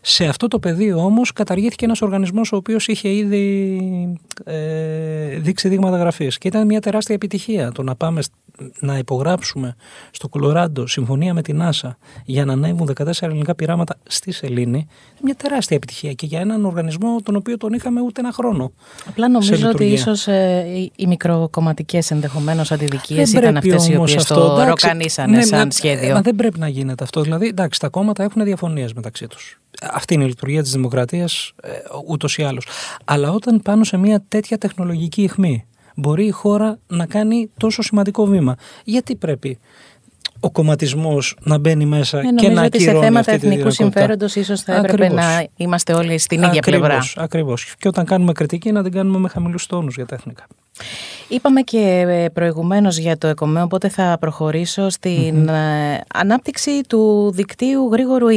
Σε 0.00 0.24
αυτό 0.24 0.48
το 0.48 0.58
πεδίο 0.58 1.04
όμως 1.04 1.32
καταργήθηκε 1.32 1.84
ένας 1.84 2.02
οργανισμός 2.02 2.52
ο 2.52 2.56
οποίος 2.56 2.88
είχε 2.88 3.08
ήδη 3.08 4.18
ε, 4.44 5.38
δείξει 5.38 5.68
δείγματα 5.68 5.96
γραφής. 5.96 6.38
Και 6.38 6.48
ήταν 6.48 6.66
μια 6.66 6.80
τεράστια 6.80 7.14
επιτυχία 7.14 7.72
το 7.72 7.82
να 7.82 7.94
πάμε 7.94 8.22
να 8.78 8.98
υπογράψουμε 8.98 9.76
στο 10.10 10.28
Κολοράντο 10.28 10.86
συμφωνία 10.86 11.34
με 11.34 11.42
την 11.42 11.62
NASA 11.62 11.90
για 12.24 12.44
να 12.44 12.52
ανέβουν 12.52 12.90
14 12.98 13.12
ελληνικά 13.20 13.54
πειράματα 13.54 13.96
στη 14.06 14.32
Σελήνη 14.32 14.70
είναι 14.70 14.86
μια 15.22 15.34
τεράστια 15.34 15.76
επιτυχία 15.76 16.12
και 16.12 16.26
για 16.26 16.40
έναν 16.40 16.64
οργανισμό 16.64 17.20
τον 17.22 17.36
οποίο 17.36 17.56
τον 17.56 17.72
είχαμε 17.72 18.00
ούτε 18.00 18.20
ένα 18.20 18.32
χρόνο. 18.32 18.72
Απλά 19.08 19.28
νομίζω 19.28 19.68
ότι 19.68 19.84
ίσως 19.84 20.26
ε, 20.26 20.90
οι 20.96 21.06
μικροκομματικές 21.06 22.10
ενδεχομένως 22.10 22.72
αντιδικίες 22.72 23.32
ήταν 23.32 23.56
αυτές 23.56 23.88
οι 23.88 23.96
οποίες 23.96 24.24
το 24.24 24.64
ροκανίσανε 24.64 25.36
ναι, 25.36 25.42
σαν 25.42 25.70
σχέδιο. 25.70 26.14
Μα 26.14 26.20
δεν 26.20 26.34
πρέπει 26.34 26.58
να 26.58 26.68
γίνεται 26.68 27.04
αυτό. 27.04 27.20
Δηλαδή, 27.20 27.46
εντάξει, 27.46 27.80
τα 27.80 27.88
κόμματα 27.88 28.22
έχουν 28.22 28.44
διαφωνίες 28.44 28.92
μεταξύ 28.92 29.26
τους. 29.26 29.60
Αυτή 29.92 30.14
είναι 30.14 30.24
η 30.24 30.26
λειτουργία 30.26 30.62
της 30.62 30.72
δημοκρατίας 30.72 31.52
ε, 31.62 31.68
ούτως 32.06 32.38
ή 32.38 32.42
άλλως. 32.42 32.66
Αλλά 33.04 33.30
όταν 33.30 33.62
πάνω 33.62 33.84
σε 33.84 33.96
μια 33.96 34.24
τέτοια 34.28 34.58
τεχνολογική 34.58 35.22
αιχμή 35.22 35.64
μπορεί 36.00 36.24
η 36.24 36.30
χώρα 36.30 36.78
να 36.86 37.06
κάνει 37.06 37.50
τόσο 37.56 37.82
σημαντικό 37.82 38.24
βήμα. 38.24 38.56
Γιατί 38.84 39.16
πρέπει 39.16 39.58
ο 40.40 40.50
κομματισμός 40.50 41.36
να 41.42 41.58
μπαίνει 41.58 41.86
μέσα 41.86 42.18
ε, 42.18 42.22
και 42.36 42.48
να 42.48 42.64
ότι 42.64 42.80
σε 42.80 42.92
θέματα 42.92 43.32
εθνικού 43.32 43.70
συμφέροντος 43.70 44.34
ίσως 44.34 44.60
θα 44.60 44.74
έπρεπε 44.74 45.08
να 45.08 45.46
είμαστε 45.56 45.92
όλοι 45.92 46.18
στην 46.18 46.42
ίδια 46.42 46.62
πλευρά. 46.62 46.98
Ακριβώς. 47.16 47.74
Και 47.78 47.88
όταν 47.88 48.04
κάνουμε 48.04 48.32
κριτική, 48.32 48.72
να 48.72 48.82
την 48.82 48.92
κάνουμε 48.92 49.18
με 49.18 49.28
χαμηλούς 49.28 49.66
τόνους 49.66 49.94
για 49.94 50.06
τα 50.06 50.14
εθνικά. 50.14 50.46
Είπαμε 51.28 51.60
και 51.60 52.04
ε, 52.08 52.28
προηγουμένως 52.28 52.98
για 52.98 53.18
το 53.18 53.26
ΕΚΟΜΕ, 53.26 53.62
οπότε 53.62 53.88
θα 53.88 54.16
προχωρήσω 54.20 54.88
στην 54.88 55.48
ε, 55.48 56.00
ανάπτυξη 56.14 56.80
του 56.88 57.32
δικτύου 57.34 57.88
γρήγορου 57.92 58.28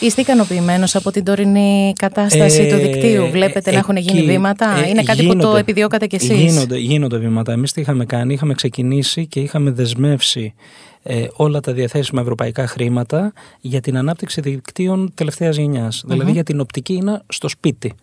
Είστε 0.00 0.20
ικανοποιημένος 0.20 0.94
από 0.94 1.10
την 1.10 1.24
τωρινή 1.24 1.92
κατάσταση 1.98 2.66
του 2.66 2.76
δικτύου; 2.76 3.30
Βλέπετε 3.30 3.70
να 3.70 3.78
έχουν 3.78 3.96
γίνει 3.96 4.22
βήματα; 4.22 4.86
Είναι 4.88 5.02
κάτι 5.02 5.26
που 5.26 5.36
το 5.36 5.56
επιδιώκατε 5.56 6.06
κι 6.06 6.14
εσείς; 6.14 6.38
Γίνονται, 6.38 6.78
γίνονται 6.78 7.16
βήματα. 7.18 7.52
Εμείς 7.52 7.72
τι 7.72 7.80
είχαμε 7.80 8.04
κάνει, 8.04 8.34
είχαμε 8.34 8.54
ξεκινήσει 8.54 9.26
και 9.26 9.40
είχαμε 9.40 9.70
δεσμεύσει 9.70 10.54
ε, 11.02 11.26
όλα 11.32 11.60
τα 11.60 11.72
διαθέσιμα 11.72 12.20
ευρωπαϊκά 12.20 12.66
χρήματα 12.66 13.32
για 13.60 13.80
την 13.80 13.96
ανάπτυξη 13.96 14.40
δικτύων 14.40 15.12
τελευταίας 15.14 15.56
Δηλαδή 16.04 16.30
για 16.30 16.42
την 16.42 16.60
οπτική 16.60 16.94
είναι 16.94 17.22
στο 17.28 17.48
σπιτι 17.48 17.94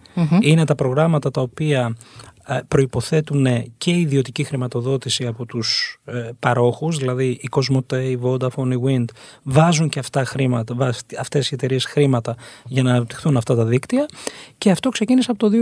Είναι 0.41 0.65
τα 0.65 0.75
προγράμματα 0.75 1.31
τα 1.31 1.41
οποία 1.41 1.95
ε, 2.51 2.59
προϋποθέτουν 2.67 3.47
και 3.77 3.91
ιδιωτική 3.91 4.43
χρηματοδότηση 4.43 5.25
από 5.25 5.45
τους 5.45 5.99
ε, 6.05 6.29
παρόχους, 6.39 6.97
δηλαδή 6.97 7.25
η 7.25 7.49
Cosmote, 7.51 7.93
η 7.93 8.19
Vodafone, 8.23 8.71
η 8.71 8.79
Wind 8.85 9.05
βάζουν 9.43 9.89
και 9.89 9.99
αυτά 9.99 10.25
χρήματα, 10.25 10.93
αυτές 11.19 11.51
οι 11.51 11.53
εταιρείες 11.53 11.85
χρήματα 11.85 12.35
για 12.65 12.83
να 12.83 12.91
αναπτυχθούν 12.91 13.37
αυτά 13.37 13.55
τα 13.55 13.65
δίκτυα. 13.65 14.05
Και 14.57 14.71
αυτό 14.71 14.89
ξεκίνησε 14.89 15.31
από 15.31 15.49
το 15.49 15.57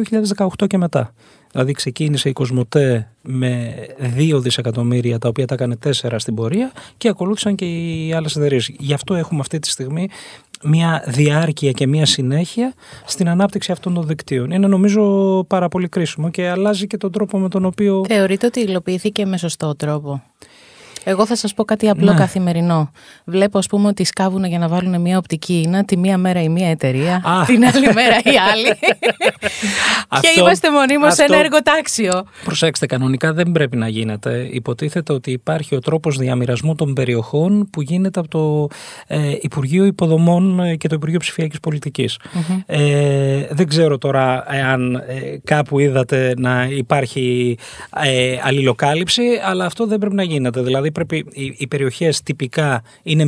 2018 0.59 0.67
και 0.67 0.77
μετά. 0.77 1.13
Δηλαδή 1.57 1.75
ξεκίνησε 1.75 2.29
η 2.29 2.33
Κοσμοτέ 2.33 3.07
με 3.21 3.73
2 4.17 4.39
δισεκατομμύρια 4.41 5.19
τα 5.19 5.27
οποία 5.27 5.45
τα 5.45 5.53
έκανε 5.53 5.77
4 5.85 5.91
στην 6.17 6.35
πορεία 6.35 6.71
και 6.97 7.07
ακολούθησαν 7.07 7.55
και 7.55 7.65
οι 7.65 8.13
άλλες 8.13 8.35
εταιρείες. 8.35 8.71
Γι' 8.77 8.93
αυτό 8.93 9.15
έχουμε 9.15 9.39
αυτή 9.39 9.59
τη 9.59 9.69
στιγμή 9.69 10.09
μια 10.63 11.03
διάρκεια 11.07 11.71
και 11.71 11.87
μια 11.87 12.05
συνέχεια 12.05 12.73
στην 13.05 13.29
ανάπτυξη 13.29 13.71
αυτών 13.71 13.93
των 13.93 14.07
δικτύων. 14.07 14.51
Είναι 14.51 14.67
νομίζω 14.67 15.03
πάρα 15.47 15.67
πολύ 15.67 15.87
κρίσιμο 15.87 16.29
και 16.29 16.47
αλλάζει 16.47 16.87
και 16.87 16.97
τον 16.97 17.11
τρόπο 17.11 17.39
με 17.39 17.49
τον 17.49 17.65
οποίο... 17.65 18.03
Θεωρείτε 18.07 18.45
ότι 18.45 18.59
υλοποιήθηκε 18.59 19.25
με 19.25 19.37
σωστό 19.37 19.75
τρόπο; 19.75 20.23
Εγώ 21.09 21.25
θα 21.25 21.35
σας 21.35 21.53
πω 21.53 21.63
κάτι 21.63 21.89
απλό 21.89 22.11
ναι. 22.11 22.17
καθημερινό. 22.17 22.91
Βλέπω, 23.25 23.57
ας 23.57 23.67
πούμε, 23.67 23.87
ότι 23.87 24.03
σκάβουν 24.03 24.43
για 24.45 24.59
να 24.59 24.67
βάλουν 24.67 25.01
μια 25.01 25.17
οπτική 25.17 25.61
ίνα 25.65 25.85
τη 25.85 25.97
μία 25.97 26.17
μέρα 26.17 26.41
η 26.41 26.49
μία 26.49 26.69
εταιρεία, 26.69 27.43
την 27.45 27.65
άλλη 27.65 27.93
μέρα 27.93 28.15
η 28.23 28.37
άλλη. 28.53 28.77
και 30.21 30.39
είμαστε 30.39 30.71
μονίμως 30.71 31.13
σε 31.13 31.23
ένα 31.23 31.37
εργοτάξιο. 31.37 32.25
Προσέξτε, 32.43 32.85
κανονικά 32.85 33.33
δεν 33.33 33.51
πρέπει 33.51 33.77
να 33.77 33.87
γίνεται. 33.87 34.47
Υποτίθεται 34.51 35.13
ότι 35.13 35.31
υπάρχει 35.31 35.75
ο 35.75 35.79
τρόπος 35.79 36.17
διαμοιρασμού 36.17 36.75
των 36.75 36.93
περιοχών 36.93 37.69
που 37.71 37.81
γίνεται 37.81 38.19
από 38.19 38.29
το 38.29 38.67
ε, 39.07 39.35
Υπουργείο 39.41 39.85
Υποδομών 39.85 40.77
και 40.77 40.87
το 40.87 40.95
Υπουργείο 40.95 41.19
Ψηφιακής 41.19 42.17
Ε, 42.65 43.47
δεν 43.49 43.67
ξέρω 43.67 43.97
τώρα 43.97 44.43
αν 44.71 44.95
ε, 44.95 45.37
κάπου 45.43 45.79
είδατε 45.79 46.33
να 46.37 46.63
υπάρχει 46.63 47.57
ε, 48.03 48.37
αλληλοκάλυψη, 48.43 49.23
αλλά 49.45 49.65
αυτό 49.65 49.87
δεν 49.87 49.97
πρέπει 49.97 50.15
να 50.15 50.23
γίνεται. 50.23 50.61
Δηλαδή 50.61 50.91
πρέπει, 51.05 51.25
οι, 51.31 51.55
οι 51.57 51.67
περιοχές 51.67 52.21
τυπικά 52.21 52.83
είναι 53.03 53.25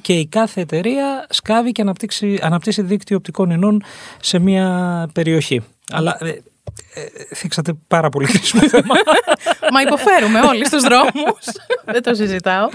και 0.00 0.12
η 0.12 0.26
κάθε 0.26 0.60
εταιρεία 0.60 1.26
σκάβει 1.28 1.72
και 1.72 1.82
αναπτύξει, 1.82 2.38
αναπτύσσει 2.42 2.82
δίκτυο 2.82 3.16
οπτικών 3.16 3.50
ινών 3.50 3.82
σε 4.20 4.38
μια 4.38 5.08
περιοχή. 5.12 5.62
Αλλά 5.90 6.18
ε, 6.20 6.28
ε, 6.28 7.34
θίξατε 7.34 7.72
πάρα 7.88 8.08
πολύ 8.08 8.26
χρήσιμο 8.26 8.68
θέμα. 8.68 8.94
Μα 9.72 9.80
υποφέρουμε 9.80 10.40
όλοι 10.40 10.66
στους 10.66 10.82
δρόμους. 10.82 11.44
Δεν 11.92 12.02
το 12.02 12.14
συζητάω. 12.14 12.68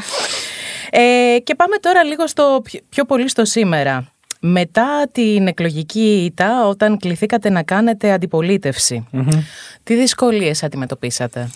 Ε, 0.89 1.37
και 1.43 1.55
πάμε 1.55 1.77
τώρα 1.77 2.03
λίγο 2.03 2.27
στο 2.27 2.61
πιο 2.89 3.05
πολύ 3.05 3.29
στο 3.29 3.45
σήμερα. 3.45 4.11
Μετά 4.41 5.09
την 5.11 5.47
εκλογική 5.47 6.23
ήττα, 6.25 6.67
όταν 6.67 6.97
κληθήκατε 6.97 7.49
να 7.49 7.63
κάνετε 7.63 8.11
τι 9.83 9.95
δυσκολίες 9.95 10.63
αντιμετωπίσατε; 10.63 11.49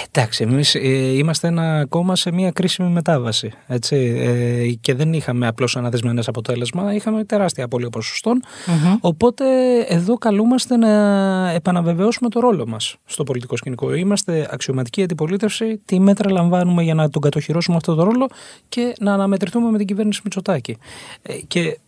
Εντάξει, 0.00 0.42
εμείς 0.42 0.74
ε, 0.74 0.88
είμαστε 1.16 1.48
ένα 1.48 1.86
κόμμα 1.88 2.16
σε 2.16 2.32
μια 2.32 2.50
κρίσιμη 2.50 2.88
μετάβαση. 2.88 3.52
Έτσι, 3.66 3.96
ε, 3.96 4.72
και 4.80 4.94
δεν 4.94 5.12
είχαμε 5.12 5.46
απλώς 5.46 5.76
ένα 5.76 5.90
δεσμενέ 5.90 6.22
αποτέλεσμα, 6.26 6.94
είχαμε 6.94 7.24
τεράστια 7.24 7.64
απώλεια 7.64 7.88
Οπότε 9.00 9.44
εδώ 9.88 10.14
καλούμαστε 10.18 10.76
να 10.76 10.90
επαναβεβαιώσουμε 11.50 12.28
το 12.28 12.40
ρόλο 12.40 12.66
μας 12.66 12.96
στο 13.04 13.24
πολιτικό 13.24 13.56
σκηνικό. 13.56 13.94
Είμαστε 13.94 14.48
αξιωματική 14.50 15.02
αντιπολίτευση. 15.02 15.80
Τι 15.84 16.00
μέτρα 16.00 16.30
λαμβάνουμε 16.30 16.82
για 16.82 16.94
να 16.94 17.10
τον 17.10 17.22
κατοχυρώσουμε 17.22 17.76
αυτό 17.76 17.94
το 17.94 18.02
ρόλο 18.02 18.28
και 18.68 18.94
να 19.00 19.12
αναμετρηθούμε 19.12 19.70
με 19.70 19.78
την 19.78 19.86
κυβέρνηση 19.86 20.20
Μητσοτάκη. 20.24 20.78
Ε, 21.22 21.34
και 21.34 21.78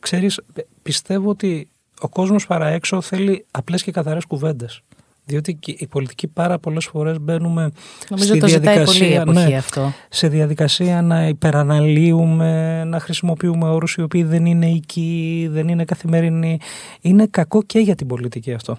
ξέρεις, 0.00 0.40
πιστεύω 0.82 1.30
ότι 1.30 1.68
ο 2.00 2.08
κόσμος 2.08 2.46
παρά 2.46 2.66
έξω 2.66 3.00
θέλει 3.00 3.44
απλές 3.50 3.82
και 3.82 3.90
καθαρές 3.90 4.24
κουβέντες. 4.24 4.82
Διότι 5.24 5.58
η 5.64 5.86
πολιτική 5.86 6.28
πάρα 6.28 6.58
πολλές 6.58 6.84
φορές 6.84 7.20
μπαίνουμε 7.20 7.70
Νομίζω 8.08 8.28
στη 8.28 8.38
το 8.38 8.46
διαδικασία, 8.46 9.24
πολύ 9.24 9.38
ναι, 9.38 9.56
αυτό. 9.56 9.92
σε 10.08 10.28
διαδικασία 10.28 11.02
να 11.02 11.28
υπεραναλύουμε, 11.28 12.84
να 12.84 13.00
χρησιμοποιούμε 13.00 13.68
όρους 13.68 13.94
οι 13.94 14.02
οποίοι 14.02 14.22
δεν 14.22 14.46
είναι 14.46 14.70
οικοί, 14.70 15.48
δεν 15.50 15.68
είναι 15.68 15.84
καθημερινοί. 15.84 16.60
Είναι 17.00 17.26
κακό 17.26 17.62
και 17.62 17.78
για 17.78 17.94
την 17.94 18.06
πολιτική 18.06 18.52
αυτό. 18.52 18.78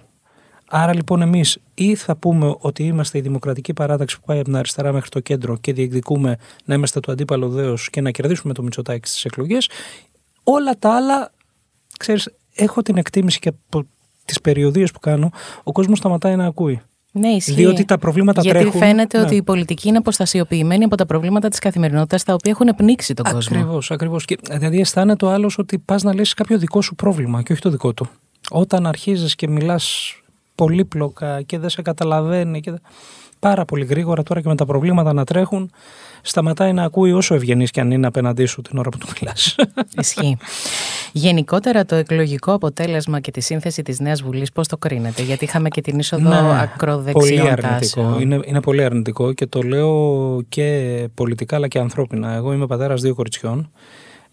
Άρα 0.75 0.93
λοιπόν 0.93 1.21
εμείς 1.21 1.57
ή 1.73 1.95
θα 1.95 2.15
πούμε 2.15 2.55
ότι 2.59 2.83
είμαστε 2.83 3.17
η 3.17 3.21
δημοκρατική 3.21 3.73
παράταξη 3.73 4.19
που 4.19 4.23
πάει 4.25 4.37
από 4.37 4.45
την 4.45 4.55
αριστερά 4.55 4.91
μέχρι 4.91 5.09
το 5.09 5.19
κέντρο 5.19 5.57
και 5.57 5.73
διεκδικούμε 5.73 6.37
να 6.65 6.73
είμαστε 6.75 6.99
το 6.99 7.11
αντίπαλο 7.11 7.49
δέος 7.49 7.89
και 7.89 8.01
να 8.01 8.11
κερδίσουμε 8.11 8.53
το 8.53 8.63
Μητσοτάκι 8.63 9.07
στις 9.07 9.25
εκλογές. 9.25 9.69
Όλα 10.43 10.77
τα 10.79 10.95
άλλα, 10.95 11.31
ξέρεις, 11.97 12.29
έχω 12.55 12.81
την 12.81 12.97
εκτίμηση 12.97 13.39
και 13.39 13.49
από 13.49 13.85
τις 14.25 14.41
περιοδίες 14.41 14.91
που 14.91 14.99
κάνω, 14.99 15.29
ο 15.63 15.71
κόσμος 15.71 15.97
σταματάει 15.97 16.35
να 16.35 16.45
ακούει. 16.45 16.81
Ναι, 17.15 17.27
ισχύει. 17.27 17.53
Διότι 17.53 17.85
τα 17.85 17.97
προβλήματα 17.97 18.41
Γιατί 18.41 18.59
τρέχουν. 18.59 18.79
Γιατί 18.79 18.91
φαίνεται 18.91 19.17
ναι. 19.17 19.23
ότι 19.23 19.35
η 19.35 19.41
πολιτική 19.41 19.87
είναι 19.87 19.97
αποστασιοποιημένη 19.97 20.83
από 20.83 20.95
τα 20.95 21.05
προβλήματα 21.05 21.49
της 21.49 21.59
καθημερινότητας, 21.59 22.23
τα 22.23 22.33
οποία 22.33 22.51
έχουν 22.51 22.75
πνίξει 22.75 23.13
τον 23.13 23.25
κόσμο. 23.25 23.57
Ακριβώς, 23.57 23.91
ακριβώς. 23.91 24.25
Δηλαδή, 24.49 24.79
αισθάνεται 24.79 25.25
ο 25.25 25.29
άλλος 25.29 25.57
ότι 25.57 25.77
πας 25.77 26.03
να 26.03 26.13
λύσεις 26.13 26.33
κάποιο 26.33 26.57
δικό 26.57 26.81
σου 26.81 26.95
πρόβλημα 26.95 27.41
και 27.41 27.51
όχι 27.51 27.61
το 27.61 27.69
δικό 27.69 27.93
του. 27.93 28.07
Όταν 28.49 28.87
αρχίζεις 28.87 29.35
και 29.35 29.47
μιλάς 29.47 30.15
πολύπλοκα 30.55 31.41
και 31.41 31.57
δεν 31.57 31.69
σε 31.69 31.81
καταλαβαίνει. 31.81 32.61
Και 32.61 32.73
πάρα 33.39 33.65
πολύ 33.65 33.85
γρήγορα 33.85 34.23
τώρα 34.23 34.41
και 34.41 34.47
με 34.47 34.55
τα 34.55 34.65
προβλήματα 34.65 35.13
να 35.13 35.23
τρέχουν, 35.23 35.71
σταματάει 36.21 36.73
να 36.73 36.83
ακούει 36.83 37.11
όσο 37.11 37.35
ευγενής 37.35 37.71
και 37.71 37.79
αν 37.79 37.91
είναι 37.91 38.07
απέναντί 38.07 38.45
σου 38.45 38.61
την 38.61 38.77
ώρα 38.77 38.89
που 38.89 38.97
του 38.97 39.07
μιλάς. 39.19 39.55
Ισχύει. 39.97 40.37
Γενικότερα 41.15 41.85
το 41.85 41.95
εκλογικό 41.95 42.53
αποτέλεσμα 42.53 43.19
και 43.19 43.31
τη 43.31 43.41
σύνθεση 43.41 43.81
της 43.81 43.99
Νέας 43.99 44.21
Βουλής 44.21 44.51
πώς 44.51 44.67
το 44.67 44.77
κρίνετε, 44.77 45.21
γιατί 45.21 45.43
είχαμε 45.43 45.69
και 45.69 45.81
την 45.81 45.99
είσοδο 45.99 46.29
ναι, 46.29 46.61
ακροδεξιών 46.61 47.39
πολύ 47.39 47.49
αρνητικό. 47.49 48.17
Είναι, 48.19 48.39
είναι 48.45 48.61
πολύ 48.61 48.83
αρνητικό 48.83 49.33
και 49.33 49.45
το 49.45 49.61
λέω 49.61 50.41
και 50.49 51.07
πολιτικά 51.13 51.55
αλλά 51.55 51.67
και 51.67 51.79
ανθρώπινα. 51.79 52.33
Εγώ 52.33 52.53
είμαι 52.53 52.67
πατέρας 52.67 53.01
δύο 53.01 53.15
κοριτσιών 53.15 53.71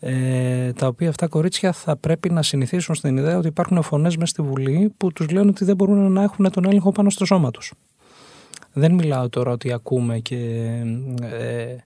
ε, 0.01 0.73
τα 0.73 0.87
οποία 0.87 1.09
αυτά 1.09 1.27
κορίτσια 1.27 1.73
θα 1.73 1.97
πρέπει 1.97 2.31
να 2.31 2.43
συνηθίσουν 2.43 2.95
στην 2.95 3.17
ιδέα 3.17 3.39
ότι 3.39 3.47
υπάρχουν 3.47 3.83
φωνές 3.83 4.17
μέσα 4.17 4.31
στη 4.31 4.43
Βουλή 4.43 4.93
που 4.97 5.13
τους 5.13 5.31
λένε 5.31 5.49
ότι 5.49 5.65
δεν 5.65 5.77
μπορούν 5.77 6.13
να 6.13 6.23
έχουν 6.23 6.51
τον 6.51 6.65
έλεγχο 6.65 6.93
πάνω 6.93 7.11
στο 7.11 7.25
σώμα 7.25 7.51
τους. 7.51 7.73
Δεν 8.73 8.93
μιλάω 8.93 9.29
τώρα 9.29 9.51
ότι 9.51 9.73
ακούμε 9.73 10.19
και 10.19 10.37
ε, 11.23 11.77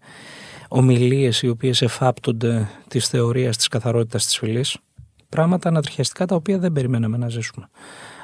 ομιλίες 0.69 1.43
οι 1.43 1.49
οποίες 1.49 1.83
εφάπτονται 1.83 2.69
της 2.89 3.09
θεωρίας 3.09 3.57
της 3.57 3.69
καθαρότητας 3.69 4.25
της 4.25 4.39
φυλής. 4.39 4.77
Πράγματα 5.35 5.69
ανατριχιαστικά 5.69 6.26
τα 6.26 6.35
οποία 6.35 6.59
δεν 6.59 6.73
περιμέναμε 6.73 7.17
να 7.17 7.29
ζήσουμε. 7.29 7.69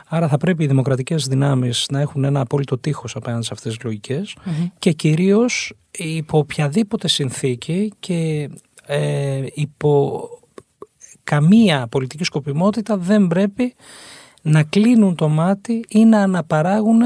Άρα 0.08 0.28
θα 0.28 0.36
πρέπει 0.36 0.64
οι 0.64 0.66
δημοκρατικές 0.66 1.26
δυνάμεις 1.26 1.86
να 1.90 2.00
έχουν 2.00 2.24
ένα 2.24 2.40
απόλυτο 2.40 2.78
τείχος 2.78 3.16
απέναντι 3.16 3.44
σε 3.44 3.50
αυτές 3.52 3.74
τις 3.74 3.84
λογικες 3.84 4.36
και 4.78 4.92
κυρίως 4.92 5.72
υπό 5.90 6.38
οποιαδήποτε 6.38 7.08
συνθήκη 7.08 7.92
και 8.00 8.50
ε, 8.86 9.44
υπό 9.54 10.22
καμία 11.24 11.86
πολιτική 11.86 12.24
σκοπιμότητα 12.24 12.96
δεν 12.96 13.26
πρέπει 13.26 13.74
να 14.42 14.62
κλείνουν 14.62 15.14
το 15.14 15.28
μάτι 15.28 15.84
ή 15.88 16.04
να 16.04 16.22
αναπαράγουν 16.22 17.00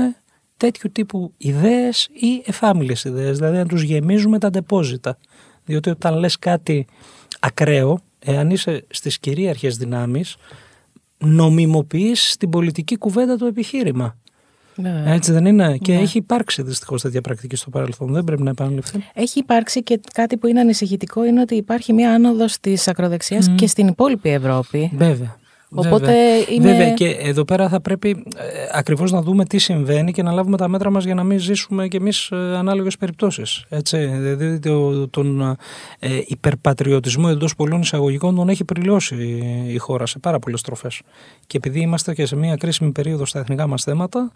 τέτοιου 0.56 0.90
τύπου 0.92 1.32
ιδέες 1.36 2.08
ή 2.12 2.42
εφάμιλες 2.46 3.04
ιδέες, 3.04 3.38
δηλαδή 3.38 3.56
να 3.56 3.66
τους 3.66 3.82
γεμίζουμε 3.82 4.38
τα 4.38 4.50
ντεπόζιτα. 4.50 5.18
Διότι 5.64 5.90
όταν 5.90 6.18
λες 6.18 6.38
κάτι 6.38 6.86
ακραίο, 7.40 8.00
εάν 8.24 8.50
είσαι 8.50 8.84
στις 8.90 9.18
κυρίαρχες 9.18 9.76
δυνάμεις, 9.76 10.36
νομιμοποιείς 11.18 12.36
την 12.38 12.50
πολιτική 12.50 12.96
κουβέντα 12.96 13.36
το 13.36 13.46
επιχείρημα. 13.46 14.16
Ναι. 14.76 15.02
Έτσι 15.06 15.32
δεν 15.32 15.46
είναι; 15.46 15.78
Και 15.78 15.92
ναι. 15.92 16.00
έχει 16.00 16.18
υπάρξει 16.18 16.62
δυστυχώς 16.62 17.02
τέτοια 17.02 17.20
πρακτική 17.20 17.56
στο 17.56 17.70
παρελθόν. 17.70 18.12
Δεν 18.12 18.24
πρέπει 18.24 18.42
να 18.42 18.50
επαναληφθεί. 18.50 19.04
Έχει 19.14 19.38
υπάρξει 19.38 19.82
και 19.82 20.00
κάτι 20.12 20.36
που 20.36 20.46
είναι 20.46 20.60
ανησυχητικό 20.60 21.24
είναι 21.24 21.40
ότι 21.40 21.54
υπάρχει 21.54 21.92
μια 21.92 22.12
άνοδος 22.14 22.60
της 22.60 22.88
ακροδεξιάς 22.88 23.50
και 23.54 23.66
στην 23.66 23.86
υπόλοιπη 23.86 24.28
Ευρώπη. 24.28 24.90
Βέβαια. 24.96 25.36
Οπότε 25.74 25.98
Βέβαια. 25.98 26.48
είναι... 26.48 26.68
Βέβαια 26.68 26.92
και 26.92 27.08
εδώ 27.08 27.44
πέρα 27.44 27.68
θα 27.68 27.80
πρέπει 27.80 28.24
ε, 28.36 28.42
ακριβώς 28.72 29.12
να 29.12 29.22
δούμε 29.22 29.44
τι 29.44 29.58
συμβαίνει 29.58 30.12
και 30.12 30.22
να 30.22 30.32
λάβουμε 30.32 30.56
τα 30.56 30.68
μέτρα 30.68 30.90
μας 30.90 31.04
για 31.04 31.14
να 31.14 31.24
μην 31.24 31.38
ζήσουμε 31.38 31.88
και 31.88 31.96
εμείς 31.96 32.30
ε, 32.30 32.36
ανάλογες 32.36 32.96
περιπτώσεις. 32.96 33.64
Έτσι, 33.68 34.06
δηλαδή 34.06 34.58
τον 35.10 35.56
ε, 35.98 36.20
υπερπατριωτισμό 36.26 37.26
εντός 37.30 37.54
πολλών 37.54 37.80
εισαγωγικών 37.80 38.34
τον 38.34 38.48
έχει 38.48 38.64
πριλώσει 38.64 39.42
η 39.66 39.78
χώρα 39.78 40.06
σε 40.06 40.18
πάρα 40.18 40.38
πολλές 40.38 40.60
τροφές. 40.60 41.00
Και 41.46 41.56
επειδή 41.56 41.80
είμαστε 41.80 42.14
και 42.14 42.26
σε 42.26 42.36
μια 42.36 42.56
κρίσιμη 42.56 42.90
περίοδο 42.90 43.26
στα 43.26 43.38
εθνικά 43.38 43.66
μας 43.66 43.82
θέματα, 43.82 44.32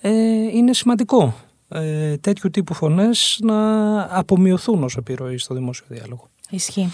ε, 0.00 0.10
είναι 0.54 0.72
σημαντικό 0.72 1.34
ε, 1.68 2.16
τέτοιου 2.16 2.50
τύπου 2.50 2.74
φωνές 2.74 3.38
να 3.42 4.00
απομειωθούν 4.18 4.82
ως 4.82 4.96
επιρροή 4.96 5.38
στο 5.38 5.54
δημόσιο 5.54 5.86
διάλογο. 5.88 6.28
Ισχύει. 6.50 6.92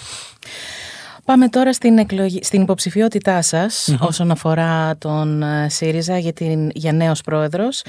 Πάμε 1.25 1.49
τώρα 1.49 1.73
στην, 1.73 1.99
εκλογή, 1.99 2.41
στην 2.43 2.63
υποψηφιότητά 2.63 3.43
σας 3.43 3.97
όσον 4.01 4.31
αφορά 4.31 4.97
τον 4.99 5.43
ε, 5.43 5.69
ΣΥΡΙΖΑ 5.69 6.19
για, 6.19 6.33
την, 6.33 6.71
για 6.75 6.93
νέος 6.93 7.21
πρόεδρος. 7.21 7.83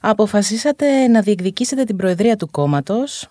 Αποφασίσατε 0.00 1.06
να 1.06 1.20
διεκδικήσετε 1.20 1.84
την 1.84 1.96
προεδρία 1.96 2.36
του 2.36 2.50
κόμματος. 2.50 3.28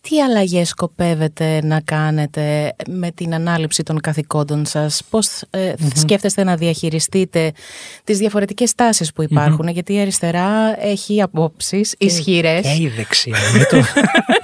Τι 0.00 0.22
αλλαγές 0.22 0.68
σκοπεύετε 0.68 1.60
να 1.62 1.80
κάνετε 1.80 2.74
με 2.88 3.10
την 3.10 3.34
ανάληψη 3.34 3.82
των 3.82 4.00
καθηκόντων 4.00 4.66
σας, 4.66 5.02
πώς 5.10 5.42
ε, 5.50 5.74
σκέφτεστε 5.94 6.44
να 6.44 6.56
διαχειριστείτε 6.56 7.52
τις 8.04 8.18
διαφορετικές 8.18 8.74
τάσεις 8.74 9.12
που 9.12 9.22
υπάρχουν, 9.22 9.68
γιατί 9.68 9.94
η 9.94 10.00
αριστερά 10.00 10.82
έχει 10.86 11.22
απόψεις 11.22 11.94
ισχυρές. 11.98 12.60
Και 12.60 12.82
η 12.82 12.88
δεξιά. 12.88 13.36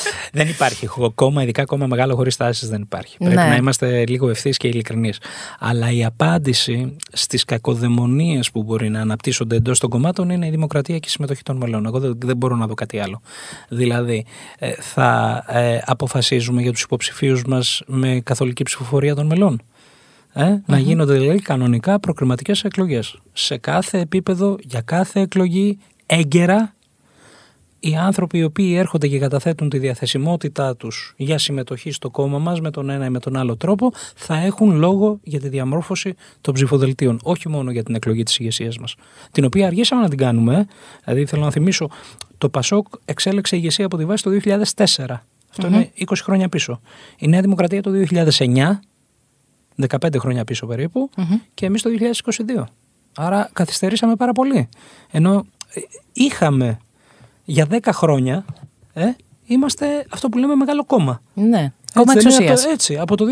δεν 0.32 0.48
υπάρχει 0.48 0.88
κόμμα, 1.14 1.42
ειδικά 1.42 1.64
κόμμα 1.64 1.86
μεγάλο 1.86 2.14
χωρίς 2.14 2.36
τάσει 2.36 2.66
δεν 2.66 2.80
υπάρχει. 2.80 3.16
Πρέπει 3.18 3.34
ναι. 3.34 3.46
να 3.46 3.56
είμαστε 3.56 4.06
λίγο 4.06 4.28
ευθύς 4.28 4.56
και 4.56 4.68
ειλικρινείς. 4.68 5.18
Αλλά 5.58 5.90
η 5.90 6.04
απάντηση 6.04 6.96
στις 7.12 7.44
κακοδαιμονίες 7.44 8.50
που 8.50 8.62
μπορεί 8.62 8.88
να 8.88 9.00
αναπτύσσονται 9.00 9.56
εντός 9.56 9.78
των 9.78 9.90
κομμάτων 9.90 10.30
είναι 10.30 10.46
η 10.46 10.50
δημοκρατία 10.50 10.98
και 10.98 11.08
η 11.08 11.10
συμμετοχή 11.10 11.42
των 11.42 11.56
μελών. 11.56 11.86
Εγώ 11.86 11.98
δεν, 11.98 12.36
μπορώ 12.36 12.56
να 12.56 12.66
δω 12.66 12.74
κάτι 12.74 12.98
άλλο. 12.98 13.20
Δηλαδή, 13.68 14.24
ε, 14.58 14.72
θα 14.72 15.44
ε, 15.48 15.78
αποφασίζουμε 15.84 16.62
για 16.62 16.72
τους 16.72 16.82
υποψηφίους 16.82 17.44
μας 17.44 17.82
με 17.86 18.20
καθολική 18.24 18.62
ψηφοφορία 18.62 19.14
των 19.14 19.26
μελών. 19.26 19.62
Ε, 20.32 20.56
Να 20.66 20.78
γίνονται 20.78 21.14
δηλαδή 21.14 21.40
κανονικά 21.40 22.00
προκριματικές 22.00 22.64
εκλογές. 22.64 23.18
Σε 23.32 23.56
κάθε 23.56 23.98
επίπεδο, 23.98 24.56
για 24.60 24.80
κάθε 24.80 25.20
εκλογή, 25.20 25.78
έγκαιρα 26.06 26.74
οι 27.84 27.96
άνθρωποι 27.96 28.38
οι 28.38 28.42
οποίοι 28.42 28.74
έρχονται 28.78 29.08
και 29.08 29.18
καταθέτουν 29.18 29.68
τη 29.68 29.78
διαθεσιμότητά 29.78 30.76
τους 30.76 31.14
για 31.16 31.38
συμμετοχή 31.38 31.90
στο 31.90 32.10
κόμμα 32.10 32.38
μας 32.38 32.60
με 32.60 32.70
τον 32.70 32.90
ένα 32.90 33.04
ή 33.04 33.10
με 33.10 33.18
τον 33.18 33.36
άλλο 33.36 33.56
τρόπο 33.56 33.92
θα 34.14 34.36
έχουν 34.36 34.76
λόγο 34.76 35.18
για 35.22 35.40
τη 35.40 35.48
διαμόρφωση 35.48 36.14
των 36.40 36.54
ψηφοδελτίων, 36.54 37.18
όχι 37.22 37.48
μόνο 37.48 37.70
για 37.70 37.82
την 37.82 37.94
εκλογή 37.94 38.22
της 38.22 38.38
ηγεσίας 38.38 38.78
μας, 38.78 38.94
την 39.32 39.44
οποία 39.44 39.66
αργήσαμε 39.66 40.02
να 40.02 40.08
την 40.08 40.18
κάνουμε. 40.18 40.66
Δηλαδή 41.04 41.26
θέλω 41.26 41.42
να 41.42 41.50
θυμίσω, 41.50 41.90
το 42.38 42.48
Πασόκ 42.48 42.86
εξέλεξε 43.04 43.56
ηγεσία 43.56 43.86
από 43.86 43.96
τη 43.96 44.04
βάση 44.04 44.22
το 44.22 44.30
2004. 44.30 45.22
Αυτό 45.50 45.66
είναι 45.66 45.90
20 45.98 46.04
χρόνια 46.22 46.48
πίσω. 46.48 46.80
Η 47.18 47.28
Νέα 47.28 47.40
Δημοκρατία 47.40 47.82
το 47.82 47.90
2009, 48.10 48.80
15 49.88 50.16
χρόνια 50.18 50.44
πίσω 50.44 50.66
περίπου, 50.66 51.10
και 51.54 51.66
εμείς 51.66 51.82
το 51.82 51.90
2022. 52.56 52.64
Άρα 53.14 53.50
καθυστερήσαμε 53.52 54.16
πάρα 54.16 54.32
πολύ. 54.32 54.68
Ενώ 55.10 55.46
ε, 55.74 55.80
είχαμε 56.12 56.78
για 57.52 57.66
10 57.70 57.78
χρόνια 57.92 58.44
ε, 58.92 59.04
είμαστε 59.46 60.06
αυτό 60.10 60.28
που 60.28 60.38
λέμε 60.38 60.54
μεγάλο 60.54 60.84
κόμμα. 60.84 61.22
Ναι. 61.34 61.72
Κόμμα 61.94 62.12
εξουσίας. 62.16 62.64
Έτσι, 62.64 62.98
από 62.98 63.16
το 63.16 63.24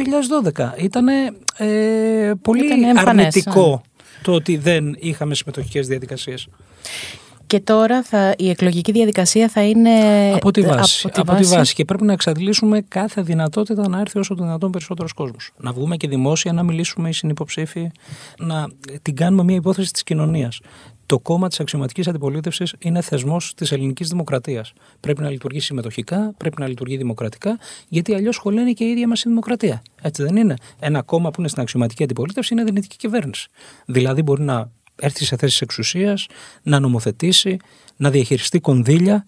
2012. 0.54 0.70
Ήταν 0.78 1.08
ε, 1.56 2.32
πολύ 2.42 2.68
αρνητικό 2.96 3.68
ναι. 3.70 4.12
το 4.22 4.32
ότι 4.32 4.56
δεν 4.56 4.96
είχαμε 4.98 5.34
συμμετοχικές 5.34 5.86
διαδικασίες. 5.86 6.48
Και 7.46 7.60
τώρα 7.60 8.02
θα, 8.02 8.34
η 8.38 8.48
εκλογική 8.48 8.92
διαδικασία 8.92 9.48
θα 9.48 9.62
είναι 9.62 9.90
από 10.34 10.50
τη 10.50 10.60
βάση. 10.60 11.06
Από 11.06 11.14
τη, 11.14 11.20
από 11.20 11.32
βάση. 11.32 11.54
βάση. 11.54 11.74
Και 11.74 11.84
πρέπει 11.84 12.04
να 12.04 12.12
εξαντλήσουμε 12.12 12.80
κάθε 12.88 13.22
δυνατότητα 13.22 13.88
να 13.88 14.00
έρθει 14.00 14.18
όσο 14.18 14.34
το 14.34 14.42
δυνατόν 14.42 14.70
περισσότερος 14.70 15.12
κόσμος. 15.12 15.50
Να 15.56 15.72
βγούμε 15.72 15.96
και 15.96 16.08
δημόσια, 16.08 16.52
να 16.52 16.62
μιλήσουμε 16.62 17.08
οι 17.08 17.12
συνυποψήφοι, 17.12 17.90
να 18.38 18.68
την 19.02 19.16
κάνουμε 19.16 19.42
μια 19.42 19.56
υπόθεση 19.56 19.92
της 19.92 20.02
κοινωνίας 20.02 20.60
το 21.10 21.18
κόμμα 21.18 21.48
της 21.48 21.60
αξιωματικής 21.60 22.08
αντιπολίτευσης 22.08 22.74
είναι 22.78 23.00
θεσμός 23.00 23.54
της 23.54 23.72
ελληνικής 23.72 24.08
δημοκρατίας. 24.08 24.72
Πρέπει 25.00 25.22
να 25.22 25.30
λειτουργεί 25.30 25.60
συμμετοχικά, 25.60 26.34
πρέπει 26.36 26.60
να 26.60 26.68
λειτουργεί 26.68 26.96
δημοκρατικά, 26.96 27.58
γιατί 27.88 28.14
αλλιώς 28.14 28.36
χωλαίνει 28.36 28.74
και 28.74 28.84
η 28.84 28.90
ίδια 28.90 29.08
μας 29.08 29.22
η 29.22 29.28
δημοκρατία. 29.28 29.82
Έτσι 30.02 30.22
δεν 30.22 30.36
είναι. 30.36 30.54
Ένα 30.78 31.02
κόμμα 31.02 31.30
που 31.30 31.40
είναι 31.40 31.48
στην 31.48 31.62
αξιωματική 31.62 32.02
αντιπολίτευση 32.02 32.54
είναι 32.54 32.64
δυνητική 32.64 32.96
κυβέρνηση. 32.96 33.48
Δηλαδή 33.86 34.22
μπορεί 34.22 34.42
να 34.42 34.70
έρθει 34.96 35.24
σε 35.24 35.36
θέσεις 35.36 35.60
εξουσίας, 35.60 36.26
να 36.62 36.80
νομοθετήσει, 36.80 37.56
να 37.96 38.10
διαχειριστεί 38.10 38.60
κονδύλια 38.60 39.26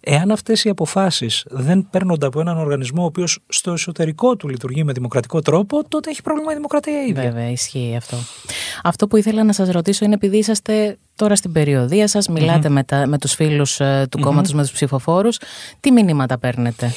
Εάν 0.00 0.30
αυτές 0.30 0.64
οι 0.64 0.68
αποφάσεις 0.68 1.44
δεν 1.48 1.88
παίρνονται 1.90 2.26
από 2.26 2.40
έναν 2.40 2.58
οργανισμό 2.58 3.02
ο 3.02 3.04
οποίος 3.04 3.38
στο 3.48 3.72
εσωτερικό 3.72 4.36
του 4.36 4.48
λειτουργεί 4.48 4.84
με 4.84 4.92
δημοκρατικό 4.92 5.40
τρόπο, 5.40 5.88
τότε 5.88 6.10
έχει 6.10 6.22
πρόβλημα 6.22 6.52
η 6.52 6.54
δημοκρατία 6.54 7.02
ίδια. 7.02 7.22
Βέβαια, 7.22 7.50
ισχύει 7.50 7.94
αυτό. 7.96 8.16
Αυτό 8.82 9.08
που 9.08 9.16
ήθελα 9.16 9.44
να 9.44 9.52
σας 9.52 9.70
ρωτήσω 9.70 10.04
είναι 10.04 10.14
επειδή 10.14 10.36
είσαστε 10.38 10.98
τώρα 11.18 11.36
στην 11.36 11.52
περιοδία 11.52 12.08
σας, 12.08 12.28
μιλάτε 12.28 12.68
με, 12.68 12.84
με 13.06 13.18
τους 13.18 13.34
φίλους 13.34 13.80
ε, 13.80 14.06
του 14.10 14.18
κόμματος, 14.18 14.52
με 14.52 14.62
τους 14.62 14.72
ψηφοφόρους. 14.72 15.38
Τι 15.80 15.90
μηνύματα 15.90 16.38
παίρνετε; 16.38 16.92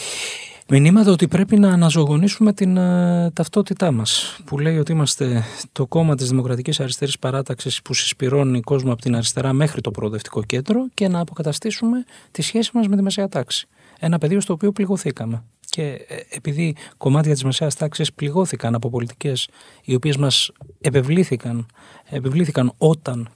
Μηνύματα 0.74 1.12
ότι 1.12 1.28
πρέπει 1.28 1.60
να 1.60 1.72
αναζωογονήσουμε 1.72 2.54
την 2.54 2.78
uh, 2.78 3.34
ταυτότητά 3.34 3.92
μας. 3.92 4.38
Που 4.46 4.60
λέει 4.60 4.78
ότι 4.78 4.92
είμαστε 4.92 5.44
το 5.72 5.86
κόμμα 5.86 6.16
της 6.16 6.30
Δημοκρατικής 6.30 6.80
Αριστερής 6.80 7.20
Παράταξης 7.20 7.82
που 7.82 7.94
συσπηρώνει 7.94 8.62
κόσμο 8.62 8.92
από 8.92 9.02
την 9.02 9.16
αριστερά 9.16 9.54
μέχρι 9.54 9.82
το 9.82 9.92
προοδευτικό 9.92 10.44
κέντρο 10.44 10.86
και 10.94 11.08
να 11.08 11.20
αποκαταστήσουμε 11.20 12.06
τη 12.32 12.42
σχέση 12.42 12.72
μας 12.74 12.88
με 12.88 12.96
τη 12.96 13.02
μεσαία 13.02 13.30
τάξη. 13.30 13.68
Ένα 14.00 14.18
πεδίο 14.18 14.42
στο 14.42 14.54
οποίο 14.54 14.72
πληγωθήκαμε. 14.72 15.44
Και 15.72 15.84
ε, 15.84 16.16
επειδή 16.30 16.76
κομμάτια 16.98 17.34
της 17.34 17.44
μεσαίας 17.44 17.76
τάξης 17.76 18.14
πληγώθηκαν 18.14 18.76
από 18.76 18.90
πολιτικές 18.90 19.50
οι 19.84 19.96
οποίες 19.96 20.18
μας 20.18 20.52
επευλήθηκαν, 20.82 21.66
επευλήθηκαν 22.10 22.74
όταν 22.78 23.30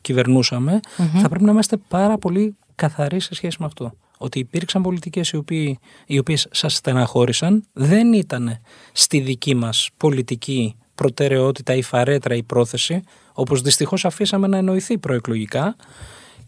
θα 1.21 1.29
πρέπει 1.29 1.43
να 1.43 1.51
είμαστε 1.51 1.77
πάρα 1.77 2.17
πολύ 2.17 2.55
καθαροί 2.75 3.19
σε 3.19 3.35
σχέση 3.35 3.57
με 3.59 3.65
αυτό. 3.65 3.93
Ότι 4.17 4.39
υπήρξαν 4.39 4.81
πολιτικές 4.81 5.29
οι, 5.29 5.37
οποίοι, 5.37 5.79
οι 6.05 6.17
οποίες 6.17 6.47
σας 6.51 6.75
στεναχώρησαν, 6.75 7.65
δεν 7.73 8.13
ήταν 8.13 8.59
στη 8.91 9.19
δική 9.19 9.55
μας 9.55 9.89
πολιτική 9.97 10.75
προτεραιότητα 10.95 11.73
ή 11.75 11.81
φαρέτρα 11.81 12.35
ή 12.35 12.43
πρόθεση, 12.43 13.03
όπως 13.33 13.61
δυστυχώς 13.61 14.05
αφήσαμε 14.05 14.47
να 14.47 14.57
εννοηθεί 14.57 14.97
προεκλογικά 14.97 15.75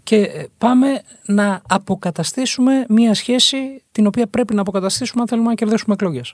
και 0.08 0.16
ε, 0.16 0.46
πάμε 0.58 1.02
να 1.26 1.62
αποκαταστήσουμε 1.68 2.86
μια 2.90 3.14
σχέση 3.14 3.84
την 3.92 4.08
οποία 4.08 4.28
πρέπει 4.28 4.54
να 4.54 4.62
αποκαταστήσουμε 4.62 5.22
αν 5.22 5.28
θέλουμε 5.28 5.48
να 5.48 5.56
κερδίσουμε 5.56 5.94
εκλογές. 5.94 6.34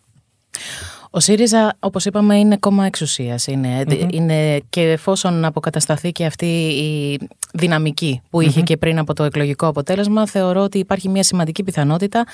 Ο 1.15 1.19
ΣΥΡΙΖΑ, 1.19 1.76
όπως 1.80 2.06
είπαμε, 2.06 2.38
είναι 2.38 2.58
κόμμα 2.58 2.86
εξουσίας. 2.86 3.47
Είναι, 3.47 3.84
είναι 4.12 4.60
και 4.69 4.82
εφόσον 4.82 5.45
αποκατασταθεί 5.45 6.12
και 6.12 6.26
αυτή 6.26 6.45
η 6.45 7.19
δυναμική 7.54 8.21
που 8.30 8.41
ειχε 8.41 8.62
και 8.62 8.78
πριν 8.78 8.99
από 8.99 9.13
το 9.13 9.23
εκλογικό 9.23 9.67
αποτέλεσμα, 9.67 10.28
θεωρώ 10.28 10.62
ότι 10.62 10.78
υπάρχει 10.78 11.10
μια 11.10 11.23
σημαντική 11.23 11.63
πιθανότητα 11.63 12.26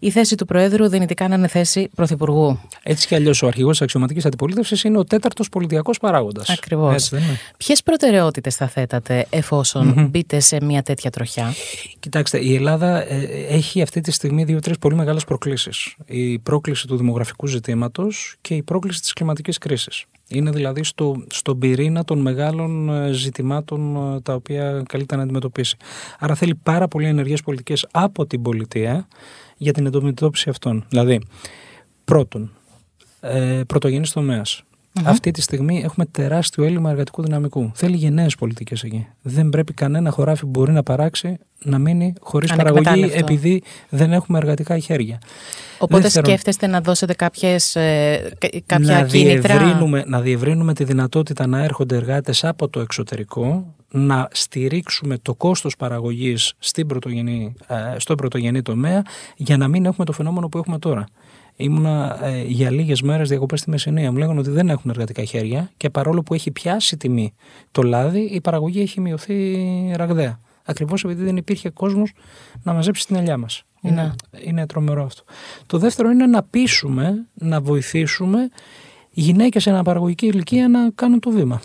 η 0.00 0.10
θέση 0.10 0.34
του 0.34 0.44
Προέδρου 0.44 0.88
δυνητικά 0.88 1.28
να 1.28 1.34
είναι 1.34 1.48
θέση 1.48 1.90
Πρωθυπουργού. 1.94 2.58
Έτσι 2.82 3.06
κι 3.06 3.14
αλλιώς 3.14 3.42
ο 3.42 3.46
αρχηγός 3.46 3.70
της 3.70 3.82
αξιωματικής 3.82 4.24
αντιπολίτευσης 4.24 4.84
είναι 4.84 4.98
ο 4.98 5.04
τέταρτος 5.04 5.48
πολιτιακός 5.48 5.98
παράγοντας. 5.98 6.50
Ακριβώς. 6.50 7.12
Ποιες 7.56 7.82
προτεραιότητες 7.82 8.56
θα 8.56 8.68
θέτατε 8.68 9.26
εφόσον 9.30 10.08
μπείτε 10.10 10.40
σε 10.40 10.58
μια 10.62 10.82
τέτοια 10.82 11.10
τροχιά; 11.10 11.54
Κοιτάξτε, 12.00 12.44
η 12.44 12.54
Ελλάδα 12.54 13.12
ε, 13.12 13.28
έχει 13.48 13.82
αυτή 13.82 14.00
τη 14.00 14.10
στιγμή 14.10 14.44
δύο-τρεις 14.44 14.78
πολύ 14.78 14.94
μεγάλες 14.94 15.24
προκλήσεις. 15.24 15.94
Η 16.06 16.38
πρόκληση 16.38 16.86
του 16.86 16.96
δημογραφικού 16.96 17.46
ζητήματος 17.46 18.25
και 18.40 18.54
η 18.54 18.62
πρόκληση 18.62 19.00
της 19.00 19.12
κλιματικής 19.12 19.58
κρίσης. 19.58 20.04
Είναι 20.28 20.50
δηλαδή 20.50 20.84
στο, 20.84 21.24
στον 21.26 21.58
πυρήνα 21.58 22.04
των 22.04 22.18
μεγάλων 22.18 22.88
ε, 22.88 23.12
ζητημάτων 23.12 23.96
ε, 24.14 24.20
τα 24.20 24.34
οποία 24.34 24.82
καλείται 24.88 25.16
να 25.16 25.22
αντιμετωπίσει. 25.22 25.76
Άρα 26.18 26.34
θέλει 26.34 26.54
πάρα 26.54 26.88
πολύ 26.88 27.06
ενεργές 27.06 27.42
πολιτικές 27.42 27.86
από 27.90 28.26
την 28.26 28.42
πολιτεία 28.42 29.08
για 29.56 29.72
την 29.72 29.86
αντιμετώπιση 29.86 30.48
αυτών. 30.48 30.84
Δηλαδή, 30.88 31.20
πρώτον, 32.04 32.50
ε, 33.20 33.62
πρωτογενής 33.66 34.10
τομέας. 34.96 35.14
Αυτή 35.14 35.30
τη 35.30 35.40
στιγμή 35.40 35.82
έχουμε 35.84 36.06
τεράστιο 36.06 36.64
έλλειμμα 36.64 36.90
εργατικού 36.90 37.22
δυναμικού. 37.22 37.70
Θέλει 37.74 37.96
γενναίες 37.96 38.34
πολιτικές 38.34 38.82
εκεί. 38.82 39.06
Δεν 39.22 39.48
πρέπει 39.48 39.72
κανένα 39.72 40.10
χωράφι 40.10 40.40
που 40.40 40.48
μπορεί 40.48 40.72
να 40.72 40.82
παράξει 40.82 41.38
να 41.62 41.78
μείνει 41.78 42.14
χωρίς 42.20 42.54
παραγωγή 42.54 43.10
επειδή 43.14 43.62
δεν 43.88 44.12
έχουμε 44.12 44.38
εργατικά 44.38 44.78
χέρια. 44.78 45.18
Οπότε 45.78 46.02
Δεύτερον, 46.02 46.30
σκέφτεστε 46.30 46.66
να 46.66 46.80
δώσετε 46.80 47.14
κάποιες, 47.14 47.76
ε, 47.76 48.30
κάποια 48.66 49.00
να 49.00 49.06
κίνητρα; 49.06 49.58
Διευρύνουμε, 49.58 50.04
να 50.06 50.20
διευρύνουμε 50.20 50.74
τη 50.74 50.84
δυνατότητα 50.84 51.46
να 51.46 51.62
έρχονται 51.62 51.96
εργάτες 51.96 52.44
από 52.44 52.68
το 52.68 52.80
εξωτερικό, 52.80 53.74
να 53.90 54.28
στηρίξουμε 54.32 55.18
το 55.18 55.34
κόστος 55.34 55.76
παραγωγής 55.76 56.54
στην 56.58 56.86
πρωτογενή, 56.86 57.54
ε, 57.66 57.98
στο 57.98 58.14
πρωτογενή 58.14 58.62
τομέα 58.62 59.02
για 59.36 59.56
να 59.56 59.68
μην 59.68 59.84
έχουμε 59.84 60.06
το 60.06 60.12
φαινόμενο 60.12 60.48
που 60.48 60.58
έχουμε 60.58 60.78
τώρα. 60.78 61.06
Ήμουνα 61.56 62.18
ε, 62.22 62.42
για 62.42 62.70
λίγες 62.70 63.02
μέρες 63.02 63.28
διακοπές 63.28 63.60
στη 63.60 63.70
Μεσσηνία. 63.70 64.12
Μου 64.12 64.18
λέγανε 64.18 64.40
ότι 64.40 64.50
δεν 64.50 64.68
έχουν 64.68 64.90
εργατικά 64.90 65.24
χέρια 65.24 65.70
και 65.76 65.90
παρόλο 65.90 66.22
που 66.22 66.34
έχει 66.34 66.50
πιάσει 66.50 66.96
τιμή 66.96 67.34
το 67.70 67.82
λάδι, 67.82 68.20
η 68.20 68.40
παραγωγή 68.40 68.80
έχει 68.80 69.00
μειωθεί 69.00 69.56
ραγδαία. 69.94 70.40
Ακριβώς 70.64 71.04
επειδή 71.04 71.24
δεν 71.24 71.36
υπήρχε 71.36 71.70
κόσμος 71.70 72.12
να 72.62 72.72
μαζέψει 72.72 73.06
την 73.06 73.16
ελιά 73.16 73.36
μας. 73.36 73.62
Είναι, 73.82 74.02
ναι. 74.02 74.40
είναι 74.40 74.66
τρομερό 74.66 75.04
αυτό. 75.04 75.22
Το 75.66 75.78
δεύτερο 75.78 76.10
είναι 76.10 76.26
να 76.26 76.42
πείσουμε, 76.42 77.26
να 77.34 77.60
βοηθήσουμε 77.60 78.48
γυναίκες 79.10 79.62
σε 79.62 79.70
αναπαραγωγική 79.70 80.26
ηλικία 80.26 80.68
να 80.68 80.90
κάνουν 80.94 81.20
το 81.20 81.30
βήμα. 81.30 81.60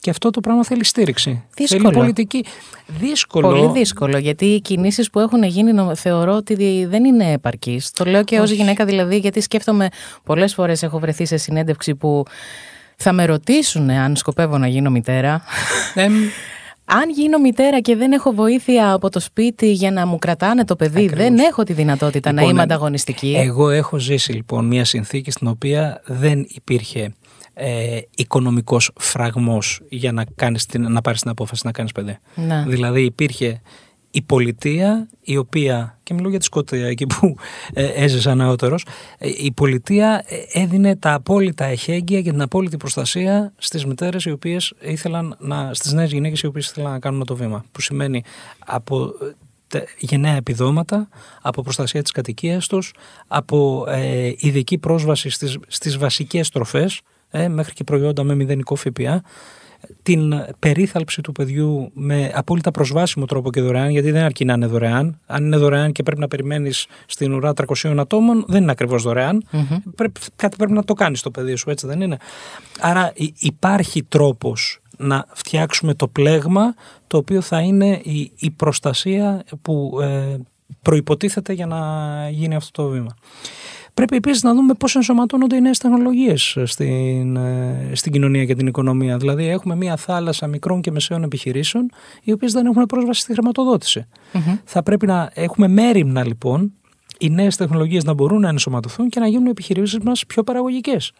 Και 0.00 0.10
αυτό 0.10 0.30
το 0.30 0.40
πράγμα 0.40 0.64
θέλει 0.64 0.84
στήριξη. 0.84 1.44
Δύσκολο. 1.56 1.82
Θέλει 1.82 1.94
πολιτική. 1.94 2.44
Δύσκολο. 2.86 3.48
Πολύ 3.48 3.70
δύσκολο. 3.72 4.18
Γιατί 4.18 4.44
οι 4.44 4.60
κινήσεις 4.60 5.10
που 5.10 5.20
έχουν 5.20 5.42
γίνει 5.42 5.94
θεωρώ 5.94 6.34
ότι 6.34 6.86
δεν 6.90 7.04
είναι 7.04 7.32
επαρκείς. 7.32 7.90
Το 7.90 8.04
λέω 8.04 8.24
και 8.24 8.40
ως 8.40 8.50
γυναίκα 8.50 8.84
δηλαδή, 8.84 9.16
γιατί 9.16 9.40
σκέφτομαι 9.40 9.88
πολλές 10.24 10.54
φορές 10.54 10.82
έχω 10.82 10.98
βρεθεί 10.98 11.26
σε 11.26 11.36
συνέντευξη 11.36 11.94
που 11.94 12.24
θα 12.96 13.12
με 13.12 13.24
ρωτήσουν 13.24 13.90
αν 13.90 14.16
σκοπεύω 14.16 14.58
να 14.58 14.66
γίνω 14.66 14.90
μητέρα. 14.90 15.42
αν 17.00 17.10
γίνω 17.10 17.38
μητέρα 17.38 17.80
και 17.80 17.96
δεν 17.96 18.12
έχω 18.12 18.32
βοήθεια 18.32 18.92
από 18.92 19.10
το 19.10 19.20
σπίτι 19.20 19.72
για 19.72 19.90
να 19.90 20.06
μου 20.06 20.18
κρατάνε 20.18 20.64
το 20.64 20.76
παιδί, 20.76 21.08
δεν 21.08 21.38
έχω 21.38 21.62
τη 21.62 21.72
δυνατότητα 21.72 22.32
να 22.32 22.42
είμαι 22.42 22.62
ανταγωνιστική. 22.62 23.34
Εγώ 23.36 23.70
έχω 23.70 23.98
ζήσει 23.98 24.32
λοιπόν 24.32 24.66
μια 24.66 24.84
συνθήκη 24.84 25.30
στην 25.30 25.46
οποία 25.46 26.02
δεν 26.06 26.46
υπήρχε 26.48 27.12
ε, 27.60 28.00
οικονομικός 28.16 28.90
φραγμός 28.98 29.80
για 29.88 30.12
να, 30.12 30.24
κάνεις 30.34 30.66
την, 30.66 30.92
να 30.92 31.00
πάρεις 31.00 31.20
την 31.20 31.30
απόφαση 31.30 31.62
να 31.64 31.72
κάνεις 31.72 31.92
παιδί. 31.92 32.18
Να. 32.34 32.62
Δηλαδή 32.62 33.02
υπήρχε 33.02 33.60
η 34.10 34.22
πολιτεία 34.22 35.08
η 35.22 35.36
οποία, 35.36 35.98
και 36.02 36.14
μιλώ 36.14 36.28
για 36.28 36.38
τη 36.38 36.44
Σκοτία 36.44 36.86
εκεί 36.86 37.06
που 37.06 37.36
ε, 37.72 37.84
έζησα 37.84 38.34
νεότερος, 38.34 38.86
ε, 39.18 39.28
η 39.28 39.52
πολιτεία 39.52 40.24
ε, 40.26 40.60
έδινε 40.60 40.96
τα 40.96 41.12
απόλυτα 41.14 41.64
εχέγγυα 41.64 42.22
και 42.22 42.30
την 42.30 42.42
απόλυτη 42.42 42.76
προστασία 42.76 43.52
στις 43.58 43.84
μητέρες 43.86 44.24
οι 44.24 44.30
οποίες 44.30 44.74
ήθελαν 44.80 45.36
να, 45.38 45.74
στις 45.74 45.92
νέες 45.92 46.12
γυναίκες 46.12 46.40
οι 46.40 46.46
οποίες 46.46 46.68
ήθελαν 46.68 46.92
να 46.92 46.98
κάνουν 46.98 47.24
το 47.24 47.36
βήμα. 47.36 47.64
Που 47.72 47.80
σημαίνει 47.80 48.22
από 48.66 49.14
γενναία 49.98 50.34
επιδόματα, 50.34 51.08
από 51.42 51.62
προστασία 51.62 52.02
της 52.02 52.10
κατοικίας 52.10 52.66
τους, 52.66 52.94
από 53.28 53.84
ε, 53.88 54.32
ειδική 54.36 54.78
πρόσβαση 54.78 55.30
στις, 55.30 55.58
στις 55.66 55.98
βασικές 55.98 56.48
τροφές, 56.48 57.00
ε, 57.30 57.48
μέχρι 57.48 57.72
και 57.72 57.84
προϊόντα 57.84 58.22
με 58.22 58.34
μηδενικό 58.34 58.74
ΦΠΑ, 58.74 59.22
την 60.02 60.34
περίθαλψη 60.58 61.20
του 61.20 61.32
παιδιού 61.32 61.90
με 61.94 62.30
απόλυτα 62.34 62.70
προσβάσιμο 62.70 63.24
τρόπο 63.24 63.50
και 63.50 63.60
δωρεάν, 63.60 63.90
γιατί 63.90 64.10
δεν 64.10 64.22
αρκεί 64.22 64.44
να 64.44 64.52
είναι 64.52 64.66
δωρεάν. 64.66 65.18
Αν 65.26 65.44
είναι 65.44 65.56
δωρεάν 65.56 65.92
και 65.92 66.02
πρέπει 66.02 66.20
να 66.20 66.28
περιμένεις 66.28 66.86
στην 67.06 67.32
ουρά 67.32 67.52
300 67.82 67.96
ατόμων, 67.98 68.44
δεν 68.48 68.62
είναι 68.62 68.70
ακριβώς 68.70 69.02
Πρέπει, 69.94 70.20
κάτι 70.36 70.56
πρέπει 70.56 70.72
να 70.72 70.84
το 70.84 70.94
κάνεις 70.94 71.18
στο 71.18 71.30
παιδί 71.30 71.54
σου, 71.54 71.70
έτσι 71.70 71.86
δεν 71.86 72.00
είναι. 72.00 72.16
Άρα 72.80 73.12
υπάρχει 73.38 74.02
τρόπος 74.02 74.80
να 74.96 75.26
φτιάξουμε 75.32 75.94
το 75.94 76.08
πλέγμα 76.08 76.74
το 77.06 77.16
οποίο 77.16 77.40
θα 77.40 77.60
είναι 77.60 78.00
η, 78.02 78.32
η 78.38 78.50
προστασία 78.50 79.44
που 79.62 79.98
ε, 80.02 80.36
προϋποτίθεται 80.82 81.52
για 81.52 81.66
να 81.66 81.78
γίνει 82.30 82.54
αυτό 82.54 82.82
το 82.82 82.88
βήμα. 82.88 83.16
Πρέπει 83.98 84.16
επίσης 84.16 84.42
να 84.42 84.54
δούμε 84.54 84.74
πώς 84.74 84.96
ενσωματώνονται 84.96 85.56
οι 85.56 85.60
νέες 85.60 85.78
τεχνολογίες 85.78 86.58
στην, 86.64 87.36
ε, 87.36 87.90
στην 87.92 88.12
κοινωνία 88.12 88.44
και 88.44 88.54
την 88.54 88.66
οικονομία. 88.66 89.16
Δηλαδή, 89.16 89.46
έχουμε 89.48 89.76
μία 89.76 89.96
θάλασσα 89.96 90.46
μικρών 90.46 90.80
και 90.80 90.90
μεσαίων 90.90 91.22
επιχειρήσεων, 91.22 91.90
οι 92.22 92.32
οποίες 92.32 92.52
δεν 92.52 92.66
έχουν 92.66 92.86
πρόσβαση 92.86 93.20
στη 93.20 93.32
χρηματοδοτηση 93.32 94.06
Θα 94.64 94.82
πρέπει 94.82 95.06
να 95.06 95.30
έχουμε 95.34 95.68
μέρημνα 95.68 96.24
λοιπόν 96.24 96.72
οι 97.18 97.30
νέες 97.30 97.56
τεχνολογίες 97.56 98.04
να 98.04 98.12
μπορούν 98.12 98.40
να 98.40 98.48
ενσωματωθούν 98.48 99.08
και 99.08 99.20
να 99.20 99.26
γίνουν 99.26 99.46
οι 99.46 99.50
επιχειρήσεις 99.50 99.98
μας 99.98 100.26
πιο 100.26 100.42
παραγωγικές. 100.42 101.12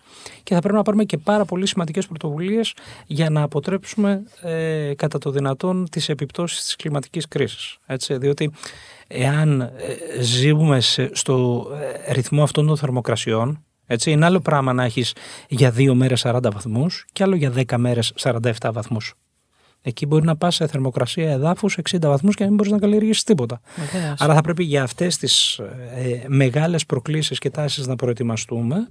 Και 0.42 0.54
θα 0.54 0.60
πρέπει 0.60 0.74
να 0.76 0.82
πάρουμε 0.82 1.04
και 1.04 1.18
πάρα 1.18 1.44
πολύ 1.44 1.66
σημαντικές 1.66 2.06
πρωτοβουλίες 2.06 2.74
για 3.06 3.30
να 3.30 3.42
αποτρέψουμε 3.42 4.22
ε, 4.42 4.94
κατά 4.96 5.18
το 5.18 5.30
δυνατόν 5.30 5.88
τις 5.90 6.08
επιπτώσεις 6.08 6.64
της 6.64 6.76
κλιματικής 6.76 7.28
κρίσης. 7.28 7.78
Διότι 8.08 8.50
εάν 9.06 9.60
ε, 9.60 9.72
ζούμε 10.22 10.80
στο 11.12 11.66
ε, 12.06 12.12
ρυθμό 12.12 12.42
αυτών 12.42 12.66
των 12.66 12.76
θερμοκρασιών, 12.76 13.62
έτσι, 13.86 14.10
είναι 14.10 14.24
άλλο 14.24 14.40
πράγμα 14.40 14.72
να 14.72 14.84
έχεις 14.84 15.14
για 15.48 15.70
δύο 15.70 15.94
μέρες 15.94 16.22
40 16.26 16.40
βαθμούς 16.52 17.06
και 17.12 17.22
άλλο 17.22 17.34
για 17.34 17.52
10 17.56 17.76
μέρες 17.76 18.12
47 18.20 18.40
βαθμούς. 18.72 19.14
Εκεί 19.88 20.06
μπορεί 20.06 20.24
να 20.24 20.36
πας 20.36 20.54
σε 20.54 20.66
θερμοκρασία 20.66 21.30
εδάφους 21.30 21.78
60 21.90 21.98
βαθμούς 22.00 22.34
και 22.34 22.42
να 22.42 22.48
μην 22.48 22.56
μπορείς 22.56 22.72
να 22.72 22.78
καλλιεργήσεις 22.78 23.22
τίποτα. 23.22 23.60
Άρα 24.18 24.34
θα 24.34 24.40
πρέπει 24.40 24.64
για 24.64 24.82
αυτές 24.82 25.16
τις 25.16 25.58
ε, 25.58 26.24
μεγάλες 26.26 26.86
προκλήσεις 26.86 27.38
και 27.38 27.50
τάσεις 27.50 27.86
να 27.86 27.96
προετοιμαστούμε, 27.96 28.88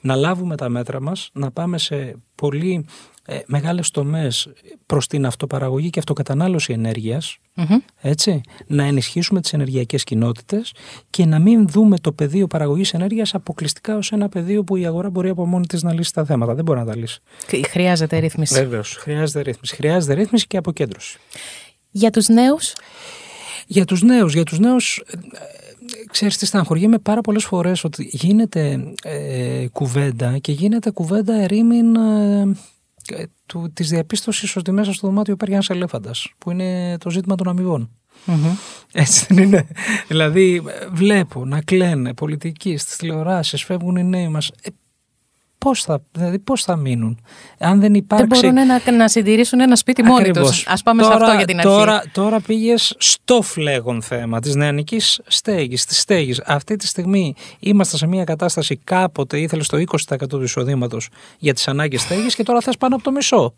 να 0.00 0.14
λάβουμε 0.14 0.56
τα 0.56 0.68
μέτρα 0.68 1.00
μας, 1.00 1.30
να 1.32 1.50
πάμε 1.50 1.78
σε 1.78 2.16
πολύ 2.34 2.86
ε, 3.26 3.38
μεγάλες 3.46 3.90
τομές 3.90 4.48
προς 4.86 5.06
την 5.06 5.26
αυτοπαραγωγή 5.26 5.90
και 5.90 5.98
αυτοκατανάλωση 5.98 6.72
έτσι, 8.00 8.40
να 8.66 8.84
ενισχύσουμε 8.84 9.40
τις 9.40 9.52
ενεργειακές 9.52 10.04
κοινότητες 10.04 10.72
και 11.10 11.26
να 11.26 11.38
μην 11.38 11.68
δούμε 11.68 11.98
το 11.98 12.12
πεδίο 12.12 12.46
παραγωγής 12.46 12.94
ενέργειας 12.94 13.34
αποκλειστικά 13.34 13.96
ως 13.96 14.12
ένα 14.12 14.28
πεδίο 14.28 14.64
που 14.64 14.76
η 14.76 14.86
αγορά 14.86 15.10
μπορεί 15.10 15.28
από 15.28 15.46
μόνη 15.46 15.66
της 15.66 15.82
να 15.82 15.92
λύσει 15.92 16.12
τα 16.12 16.24
θέματα. 16.24 16.54
Δεν 16.54 16.64
μπορεί 16.64 16.78
να 16.78 16.84
τα 16.84 16.96
λύσει. 16.96 17.20
Χρειάζεται 17.68 18.18
ρύθμιση. 18.18 18.54
Βέβαιως, 18.54 18.96
χρειάζεται 18.96 19.40
ρύθμιση. 19.40 19.74
Χρειάζεται 19.74 20.14
ρύθμιση 20.14 20.46
και 20.46 20.56
αποκέντρωση. 20.56 21.18
Για 21.90 22.10
τους 22.10 22.28
νέους; 22.28 22.74
Για 23.66 23.84
τους 23.84 24.02
νέους, 24.02 24.34
για 24.34 24.44
τους 24.44 24.58
νέους 24.58 25.02
ε, 25.06 25.18
ξέρεις 26.10 26.36
τι 26.36 26.46
στεναχωριέμαι 26.46 26.98
πάρα 26.98 27.20
πολλές 27.20 27.44
φορές 27.44 27.84
ότι 27.84 28.08
γίνεται 28.12 28.92
ε, 29.02 29.66
κουβέντα 29.72 30.38
και 30.38 30.52
γίνεται 30.52 30.90
κουβέντα 30.90 31.34
ερήμην 31.34 31.96
ε, 31.96 32.40
ε, 32.40 32.54
του, 33.46 33.70
της 33.72 33.88
διαπίστωσης 33.88 34.56
ότι 34.56 34.72
μέσα 34.72 34.92
στο 34.92 35.06
δωμάτιο 35.06 35.32
υπάρχει 35.32 35.54
ένας 35.54 35.70
ελέφαντας 35.70 36.32
που 36.38 36.50
είναι 36.50 36.98
το 36.98 37.10
ζήτημα 37.10 37.34
των 37.34 37.48
αμοιβων 37.48 37.90
Έτσι 38.92 39.26
δεν 39.34 39.44
είναι. 39.44 39.66
δηλαδή 40.08 40.62
βλέπω 40.92 41.44
να 41.44 41.62
κλαίνε 41.62 42.14
πολιτικοί 42.14 42.76
στις 42.76 42.96
τηλεοράσεις, 42.96 43.64
φεύγουν 43.64 43.96
οι 43.96 44.04
νέοι 44.04 44.28
μας. 44.28 44.50
Ε, 44.62 44.68
Πώς 45.64 45.82
θα, 45.82 46.02
δηλαδή 46.12 46.38
πώς 46.38 46.64
θα 46.64 46.76
μείνουν, 46.76 47.20
αν 47.58 47.80
δεν 47.80 47.94
υπάρξει. 47.94 48.40
Δεν 48.40 48.52
μπορούν 48.52 48.66
να, 48.66 48.92
να 48.92 49.08
συντηρήσουν 49.08 49.60
ένα 49.60 49.76
σπίτι 49.76 50.02
μόνοι 50.02 50.30
τους. 50.30 50.66
Α 50.66 50.74
πάμε 50.84 51.02
τώρα, 51.02 51.16
σε 51.16 51.22
αυτό 51.22 51.36
για 51.36 51.46
την 51.46 51.58
αρχή. 51.58 51.68
Τώρα, 51.68 52.02
τώρα 52.12 52.40
πήγες 52.40 52.94
στο 52.98 53.42
φλέγον 53.42 54.02
θέμα 54.02 54.40
της 54.40 54.54
νεανικής 54.54 55.20
στέγης, 55.26 55.84
της 55.84 56.00
στέγης. 56.00 56.42
Αυτή 56.46 56.76
τη 56.76 56.86
στιγμή 56.86 57.34
είμαστε 57.58 57.96
σε 57.96 58.06
μια 58.06 58.24
κατάσταση 58.24 58.76
κάποτε 58.84 59.38
ήθελες 59.40 59.66
το 59.66 59.76
20% 60.08 60.28
του 60.28 60.42
εισοδήματος 60.42 61.08
για 61.38 61.54
τις 61.54 61.68
ανάγκες 61.68 62.00
στέγης 62.00 62.34
και 62.34 62.42
τώρα 62.42 62.60
θες 62.60 62.76
πάνω 62.76 62.94
από 62.94 63.04
το 63.04 63.10
μισό. 63.10 63.54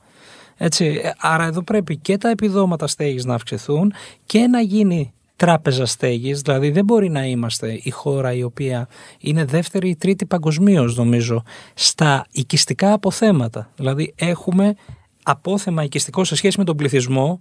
Έτσι, 0.56 1.00
άρα 1.18 1.44
εδώ 1.44 1.62
πρέπει 1.62 1.96
και 1.96 2.18
τα 2.18 2.28
επιδόματα 2.28 2.86
στέγης 2.86 3.24
να 3.24 3.34
αυξηθούν 3.34 3.92
και 4.26 4.46
να 4.46 4.60
γίνει 4.60 5.12
τράπεζα 5.36 5.86
στέγης, 5.86 6.40
δηλαδή 6.40 6.70
δεν 6.70 6.84
μπορεί 6.84 7.08
να 7.08 7.24
είμαστε 7.24 7.80
η 7.82 7.90
χώρα 7.90 8.32
η 8.32 8.42
οποία 8.42 8.88
είναι 9.18 9.44
δεύτερη 9.44 9.88
ή 9.88 9.96
τρίτη 9.96 10.26
παγκοσμίως 10.26 10.96
νομίζω 10.96 11.42
στα 11.74 12.26
οικιστικά 12.30 12.92
αποθέματα. 12.92 13.70
Δηλαδή 13.76 14.14
έχουμε 14.16 14.74
απόθεμα 15.22 15.82
οικιστικό 15.82 16.24
σε 16.24 16.36
σχέση 16.36 16.58
με 16.58 16.64
τον 16.64 16.76
πληθυσμο 16.76 17.40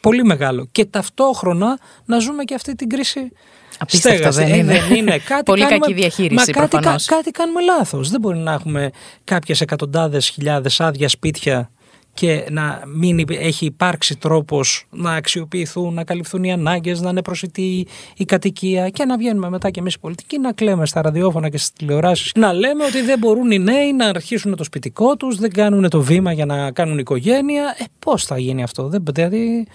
πολύ 0.00 0.24
μεγάλο 0.24 0.68
και 0.72 0.84
ταυτόχρονα 0.84 1.78
να 2.04 2.18
ζούμε 2.18 2.44
και 2.44 2.54
αυτή 2.54 2.74
την 2.74 2.88
κρίση 2.88 3.32
Απίστευτο 3.78 4.30
δεν 4.30 4.54
είναι. 4.54 4.74
Ε, 4.74 4.80
δεν 4.80 4.96
είναι. 4.96 5.18
Κάτι 5.18 5.42
Πολύ 5.42 5.60
κάνουμε, 5.60 5.78
κακή 5.78 5.94
διαχείριση 5.94 6.52
μα 6.54 6.66
κάτι, 6.66 7.04
κάτι 7.06 7.30
κάνουμε 7.30 7.60
λάθος. 7.62 8.10
Δεν 8.10 8.20
μπορεί 8.20 8.38
να 8.38 8.52
έχουμε 8.52 8.90
κάποιες 9.24 9.60
εκατοντάδες 9.60 10.28
χιλιάδες 10.28 10.80
άδεια 10.80 11.08
σπίτια 11.08 11.70
και 12.18 12.46
να 12.50 12.82
μην 12.86 13.24
έχει 13.28 13.64
υπάρξει 13.64 14.16
τρόπος 14.16 14.86
να 14.90 15.12
αξιοποιηθούν, 15.12 15.94
να 15.94 16.04
καλυφθούν 16.04 16.44
οι 16.44 16.52
ανάγκες, 16.52 17.00
να 17.00 17.10
είναι 17.10 17.22
προσιτή 17.22 17.86
η 18.16 18.24
κατοικία 18.24 18.88
και 18.88 19.04
να 19.04 19.16
βγαίνουμε 19.16 19.50
μετά 19.50 19.70
και 19.70 19.80
εμείς 19.80 19.94
οι 19.94 19.98
πολιτικοί 19.98 20.38
να 20.38 20.52
κλαίμε 20.52 20.86
στα 20.86 21.02
ραδιόφωνα 21.02 21.48
και 21.48 21.58
στις 21.58 21.72
τηλεοράσεις 21.72 22.32
να 22.34 22.52
λέμε 22.52 22.84
ότι 22.84 23.02
δεν 23.02 23.18
μπορούν 23.18 23.50
οι 23.50 23.58
νέοι 23.58 23.92
να 23.92 24.06
αρχίσουν 24.06 24.56
το 24.56 24.64
σπιτικό 24.64 25.16
τους, 25.16 25.36
δεν 25.36 25.52
κάνουν 25.52 25.88
το 25.88 26.00
βήμα 26.00 26.32
για 26.32 26.46
να 26.46 26.70
κάνουν 26.70 26.98
οικογένεια. 26.98 27.76
Ε, 27.78 27.84
πώς 27.98 28.24
θα 28.24 28.38
γίνει 28.38 28.62
αυτό, 28.62 28.88
δεν, 28.88 29.02
δηλαδή... 29.12 29.66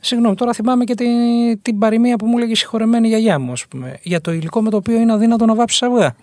Συγγνώμη, 0.00 0.34
τώρα 0.34 0.52
θυμάμαι 0.52 0.84
και 0.84 0.94
την, 0.94 1.62
την 1.62 1.78
παροιμία 1.78 2.16
που 2.16 2.26
μου 2.26 2.36
έλεγε 2.36 2.52
η 2.52 2.54
συγχωρεμένη 2.54 3.08
γιαγιά 3.08 3.38
μου, 3.38 3.52
ας 3.52 3.66
πούμε, 3.66 3.98
για 4.02 4.20
το 4.20 4.32
υλικό 4.32 4.62
με 4.62 4.70
το 4.70 4.76
οποίο 4.76 4.98
είναι 4.98 5.12
αδύνατο 5.12 5.46
να 5.46 5.54
βάψει 5.54 5.84
αυγά. 5.84 6.16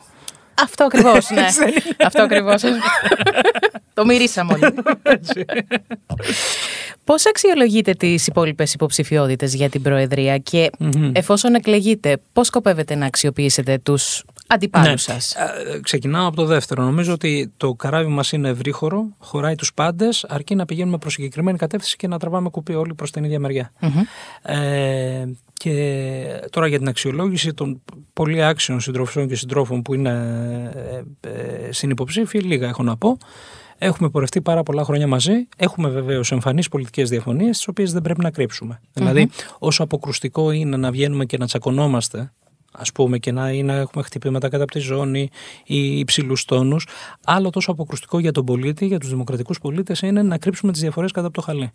Αυτό 0.64 0.84
ακριβώς, 0.84 1.30
ναι. 1.30 1.46
Αυτό 2.08 2.22
ακριβώς. 2.22 2.64
Το 3.94 4.06
μυρίσαμε 4.06 4.54
όλοι. 4.54 4.74
Πώς 7.04 7.26
αξιολογείτε 7.26 7.94
τις 7.94 8.28
υπόλοιπες 8.28 8.74
υποψηφιότητες 8.74 9.54
για 9.54 9.70
την 9.70 9.82
Προεδρία 9.82 10.38
και 10.38 10.70
εφόσον 11.12 11.56
εκλεγείτε, 11.56 12.18
πώς 12.34 12.48
σκοπεύετε 12.48 12.96
να 12.96 13.06
αξιοποιήσετε 13.06 13.78
τους 13.84 14.24
αντιπάλους 14.48 14.90
ναι. 14.90 14.98
σας; 14.98 15.36
Ε, 15.36 15.80
ξεκινάω 15.82 16.28
από 16.28 16.36
το 16.36 16.46
δεύτερο. 16.46 16.84
Νομίζω 16.84 17.14
ότι 17.14 17.52
το 17.58 17.74
καράβι 17.74 18.10
μας 18.10 18.32
είναι 18.32 18.50
ευρύχωρο, 18.50 19.06
χωράει 19.18 19.56
τους 19.56 19.74
πάντες, 19.74 20.26
αρκεί 20.30 20.56
να 20.56 20.66
πηγαίνουμε 20.66 20.98
προς 20.98 21.14
συγκεκριμένη 21.14 21.58
κατεύθυνση 21.58 21.96
και 21.96 22.08
να 22.08 22.20
τραβάμε 22.20 22.50
κουπί 22.50 22.74
όλοι 22.74 22.94
προς 22.94 23.12
την 23.12 23.24
ίδια 23.24 23.72
Ε, 24.42 25.24
και 25.54 26.42
τώρα 26.50 26.68
για 26.68 26.78
την 26.78 26.88
αξιολόγηση 26.88 27.54
των 27.54 27.82
πολύ 28.14 28.44
άξιων 28.44 28.80
συντροφιών 28.80 29.28
και 29.28 29.36
συντρόφων 29.36 29.82
που 29.82 29.94
είναι 29.94 30.12
ε, 31.22 31.30
ε, 31.30 31.72
στην 31.72 31.90
υποψήφοι, 31.90 32.40
λίγα 32.40 32.68
έχω 32.68 32.84
να 32.84 32.98
πω. 32.98 33.18
Έχουμε 33.86 34.10
πορευτεί 34.10 34.42
πάρα 34.42 34.64
πολλά 34.64 34.84
χρόνια 34.84 35.08
μαζί. 35.08 35.48
Έχουμε 35.58 35.90
βεβαίως 35.90 36.32
εμφανείς 36.32 36.70
πολιτικές 36.70 37.10
διαφωνίες, 37.10 37.58
τις 37.58 37.68
οποίες 37.68 37.94
δεν 37.94 38.02
πρέπει 38.02 38.22
να 38.22 38.32
κρύψουμε. 38.32 38.80
Δηλαδή, 38.94 39.30
όσο 39.60 39.84
αποκρουστικό 39.84 40.52
είναι 40.52 40.78
να 40.78 40.92
βγαίνουμε 40.92 41.26
και 41.26 41.38
να 41.38 41.46
τσακωνόμαστε 41.46 42.32
ας 42.78 42.92
πούμε 42.92 43.18
και 43.18 43.32
να, 43.32 43.52
ή 43.52 43.64
να 43.64 43.74
έχουμε 43.74 44.04
χτυπήματα 44.04 44.50
κατά 44.50 44.64
από 44.64 44.72
τη 44.72 44.80
ζώνη 44.80 45.30
ή 45.66 46.00
υψηλούς 46.00 46.46
τόνους. 46.46 46.88
Άλλο 47.24 47.50
τόσο 47.50 47.72
αποκρουστικό 47.72 48.20
για 48.20 48.32
τον 48.32 48.46
πολίτη, 48.46 48.86
για 48.86 49.00
τους 49.00 49.10
δημοκρατικούς 49.10 49.60
πολίτες 49.60 50.02
είναι 50.02 50.22
να 50.22 50.38
κρύψουμε 50.38 50.72
τις 50.72 50.82
διαφορές 50.82 51.12
κατά 51.12 51.28
από 51.28 51.36
το 51.36 51.42
χαλι 51.42 51.72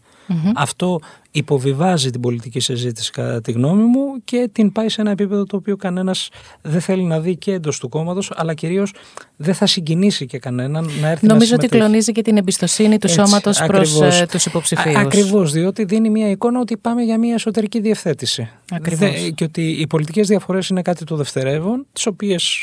Αυτό 0.55 1.01
υποβιβάζει 1.31 2.11
την 2.11 2.21
πολιτική 2.21 2.61
συζήτηση 2.61 3.11
κατά 3.11 3.41
τη 3.41 3.53
γνώμη 3.53 3.83
μου 3.83 4.01
και 4.25 4.49
την 4.53 4.73
πάει 4.73 4.89
σε 4.89 5.01
ένα 5.01 5.11
επίπεδο 5.11 5.45
το 5.45 5.57
οποίο 5.57 5.77
κανένας 5.77 6.29
δεν 6.63 6.81
θέλει 6.81 7.03
να 7.03 7.21
δει 7.21 7.37
και 7.37 7.53
εντός 7.53 7.79
του 7.79 7.89
κόμματος, 7.89 8.33
αλλά 8.35 8.55
κυρίως 8.55 8.95
δεν 9.37 9.55
θα 9.55 9.67
συγκινήσει 9.67 10.27
και 10.27 10.39
κανέναν 10.39 10.91
να 11.01 11.09
έρθει 11.09 11.27
Νομίζω 11.27 11.55
ότι 11.55 11.69
κλονίζει 11.69 12.13
και 12.13 12.23
την 12.23 12.37
εμπιστοσύνη 12.37 12.99
του 12.99 13.09
σώματος 13.09 13.63
προς 13.67 14.01
ε, 14.01 14.27
τους 14.31 14.47
υποψηφίους. 14.47 14.97
Ακριβώς, 14.97 15.53
διότι 15.53 15.85
δίνει 15.85 16.11
μια 16.11 16.31
εικόνα 16.31 16.61
ότι 16.61 16.77
πάμε 16.77 17.03
για 17.03 17.19
μια 17.19 17.35
εσωτερική 17.35 17.81
διευθέτηση. 17.81 18.51
Ακριβώς. 18.71 19.31
και 19.35 19.45
ότι 19.45 19.71
οι 19.71 19.87
πολιτικές 19.87 20.29
διαφορές 20.29 20.69
είναι 20.69 20.83
κάτι 20.83 21.05
το 21.05 21.17
δευτερεύον, 21.17 21.87
τις 21.93 22.07
οποίες 22.07 22.59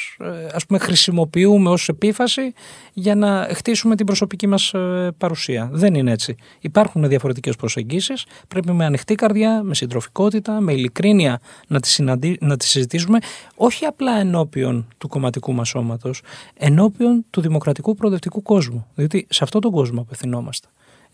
ας 0.54 0.66
πούμε 0.66 0.80
χρησιμοποιούμε 0.80 1.70
ως 1.70 1.88
επίφαση 1.88 2.54
για 2.94 3.16
να 3.16 3.48
χτίσουμε 3.54 3.96
την 3.96 4.06
προσωπική 4.06 4.48
μας 4.48 4.74
ε, 4.74 5.12
παρουσία. 5.18 5.70
Δεν 5.72 5.94
είναι 5.94 6.12
έτσι. 6.12 6.36
Υπάρχουν 6.60 7.08
διαφορετικές 7.08 7.56
προσεγγίσεις. 7.56 8.26
Πρέπει 8.48 8.72
με 8.72 8.86
ανοιχτή 8.86 9.16
καρδιά, 9.16 9.64
με 9.64 9.76
συντροφικότητα, 9.76 10.60
με 10.60 10.74
ειλικρίνεια 10.74 11.40
να 11.68 11.80
τις 11.80 12.00
να 12.40 12.58
τις 12.58 12.70
συζητήσουμε, 12.70 13.20
όχι 13.56 13.86
απλά 13.86 14.20
ενώπιον 14.20 14.88
του 14.98 15.08
κομματικού 15.08 15.54
μας 15.54 15.70
σώματος, 15.70 16.22
ενώπιον 16.58 17.26
του 17.30 17.42
δημοκρατικού 17.42 17.96
προοδευτικού 17.96 18.42
κόσμου. 18.42 18.86
Διότι 18.96 19.28
σε 19.30 19.44
αυτόν 19.44 19.62
τον 19.62 19.72
κόσμο 19.72 20.02
απευθυνόμαστε. 20.02 20.68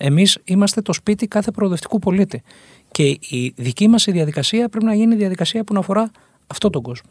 Εμείς 0.03 0.37
είμαστε 0.43 0.81
το 0.81 0.93
σπίτι 0.93 1.27
κάθε 1.27 1.51
προοδευτικού 1.51 1.99
πολίτη. 1.99 2.41
Και 2.91 3.03
η 3.29 3.53
δική 3.55 3.87
μας 3.87 4.03
διαδικασία 4.05 4.69
πρέπει 4.69 4.85
να 4.85 4.93
γίνει 4.93 5.15
διαδικασία 5.15 5.63
που 5.63 5.73
να 5.73 5.79
αφορά 5.79 6.11
αυτόν 6.47 6.71
τον 6.71 6.81
κόσμο. 6.81 7.09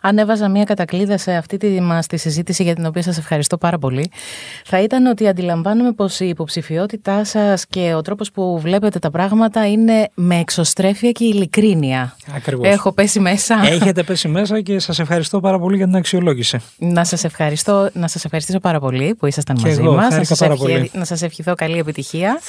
Αν 0.00 0.18
έβαζα 0.18 0.48
μία 0.48 0.64
κατακλείδα 0.64 1.18
σε 1.18 1.32
αυτή 1.32 1.56
τη, 1.56 1.80
μας, 1.80 2.06
τη 2.06 2.16
συζήτηση 2.16 2.62
για 2.62 2.74
την 2.74 2.86
οποία 2.86 3.02
σας 3.02 3.18
ευχαριστώ 3.18 3.58
πάρα 3.58 3.78
πολύ, 3.78 4.10
θα 4.64 4.82
ήταν 4.82 5.06
ότι 5.06 5.28
αντιλαμβάνομαι 5.28 5.92
πως 5.92 6.20
η 6.20 6.28
υποψηφιότητά 6.28 7.24
σας 7.24 7.66
και 7.66 7.94
ο 7.94 8.02
τρόπος 8.02 8.30
που 8.30 8.58
βλέπετε 8.60 8.98
τα 8.98 9.10
πράγματα 9.10 9.68
είναι 9.68 10.08
με 10.14 10.38
εξωστρέφεια 10.38 11.10
και 11.10 11.24
ειλικρίνεια. 11.24 12.16
Ακριβώς. 12.34 12.68
Έχω 12.68 12.92
πέσει 12.92 13.20
μέσα. 13.20 13.60
Έχετε 13.64 14.02
πέσει 14.02 14.28
μέσα 14.28 14.60
και 14.60 14.78
σας 14.78 14.98
ευχαριστώ 14.98 15.40
πάρα 15.40 15.58
πολύ 15.58 15.76
για 15.76 15.86
την 15.86 15.96
αξιολόγηση. 15.96 16.58
Να 16.78 17.04
σας, 17.04 17.24
ευχαριστώ, 17.24 17.90
να 17.92 18.08
σας 18.08 18.24
ευχαριστήσω 18.24 18.60
πάρα 18.60 18.80
πολύ 18.80 19.14
που 19.14 19.26
ήσασταν 19.26 19.56
μαζί 19.60 19.80
εγώ, 19.80 19.94
μας. 19.94 20.16
Να 20.16 20.24
σας, 20.24 20.40
ευχε... 20.40 20.88
να 20.92 21.04
σας 21.04 21.22
ευχηθώ 21.22 21.54
καλή 21.54 21.78
επιτυχία 21.78 22.40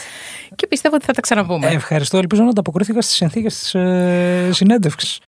και 0.56 0.68
πιστεύω 0.68 0.96
ότι 0.96 1.06
θα 1.06 1.14
τα 1.14 1.22
ξαναπούμε. 1.22 1.68
Ευχαριστώ. 1.68 2.18
Ελπίζω 2.18 2.44
να 2.44 2.50
ανταποκρίθηκα 2.50 3.02
στις 3.02 3.16
συνθήκες 3.16 3.60
της 3.60 3.76
ε, 3.76 4.50
συνέντευξης. 4.52 5.20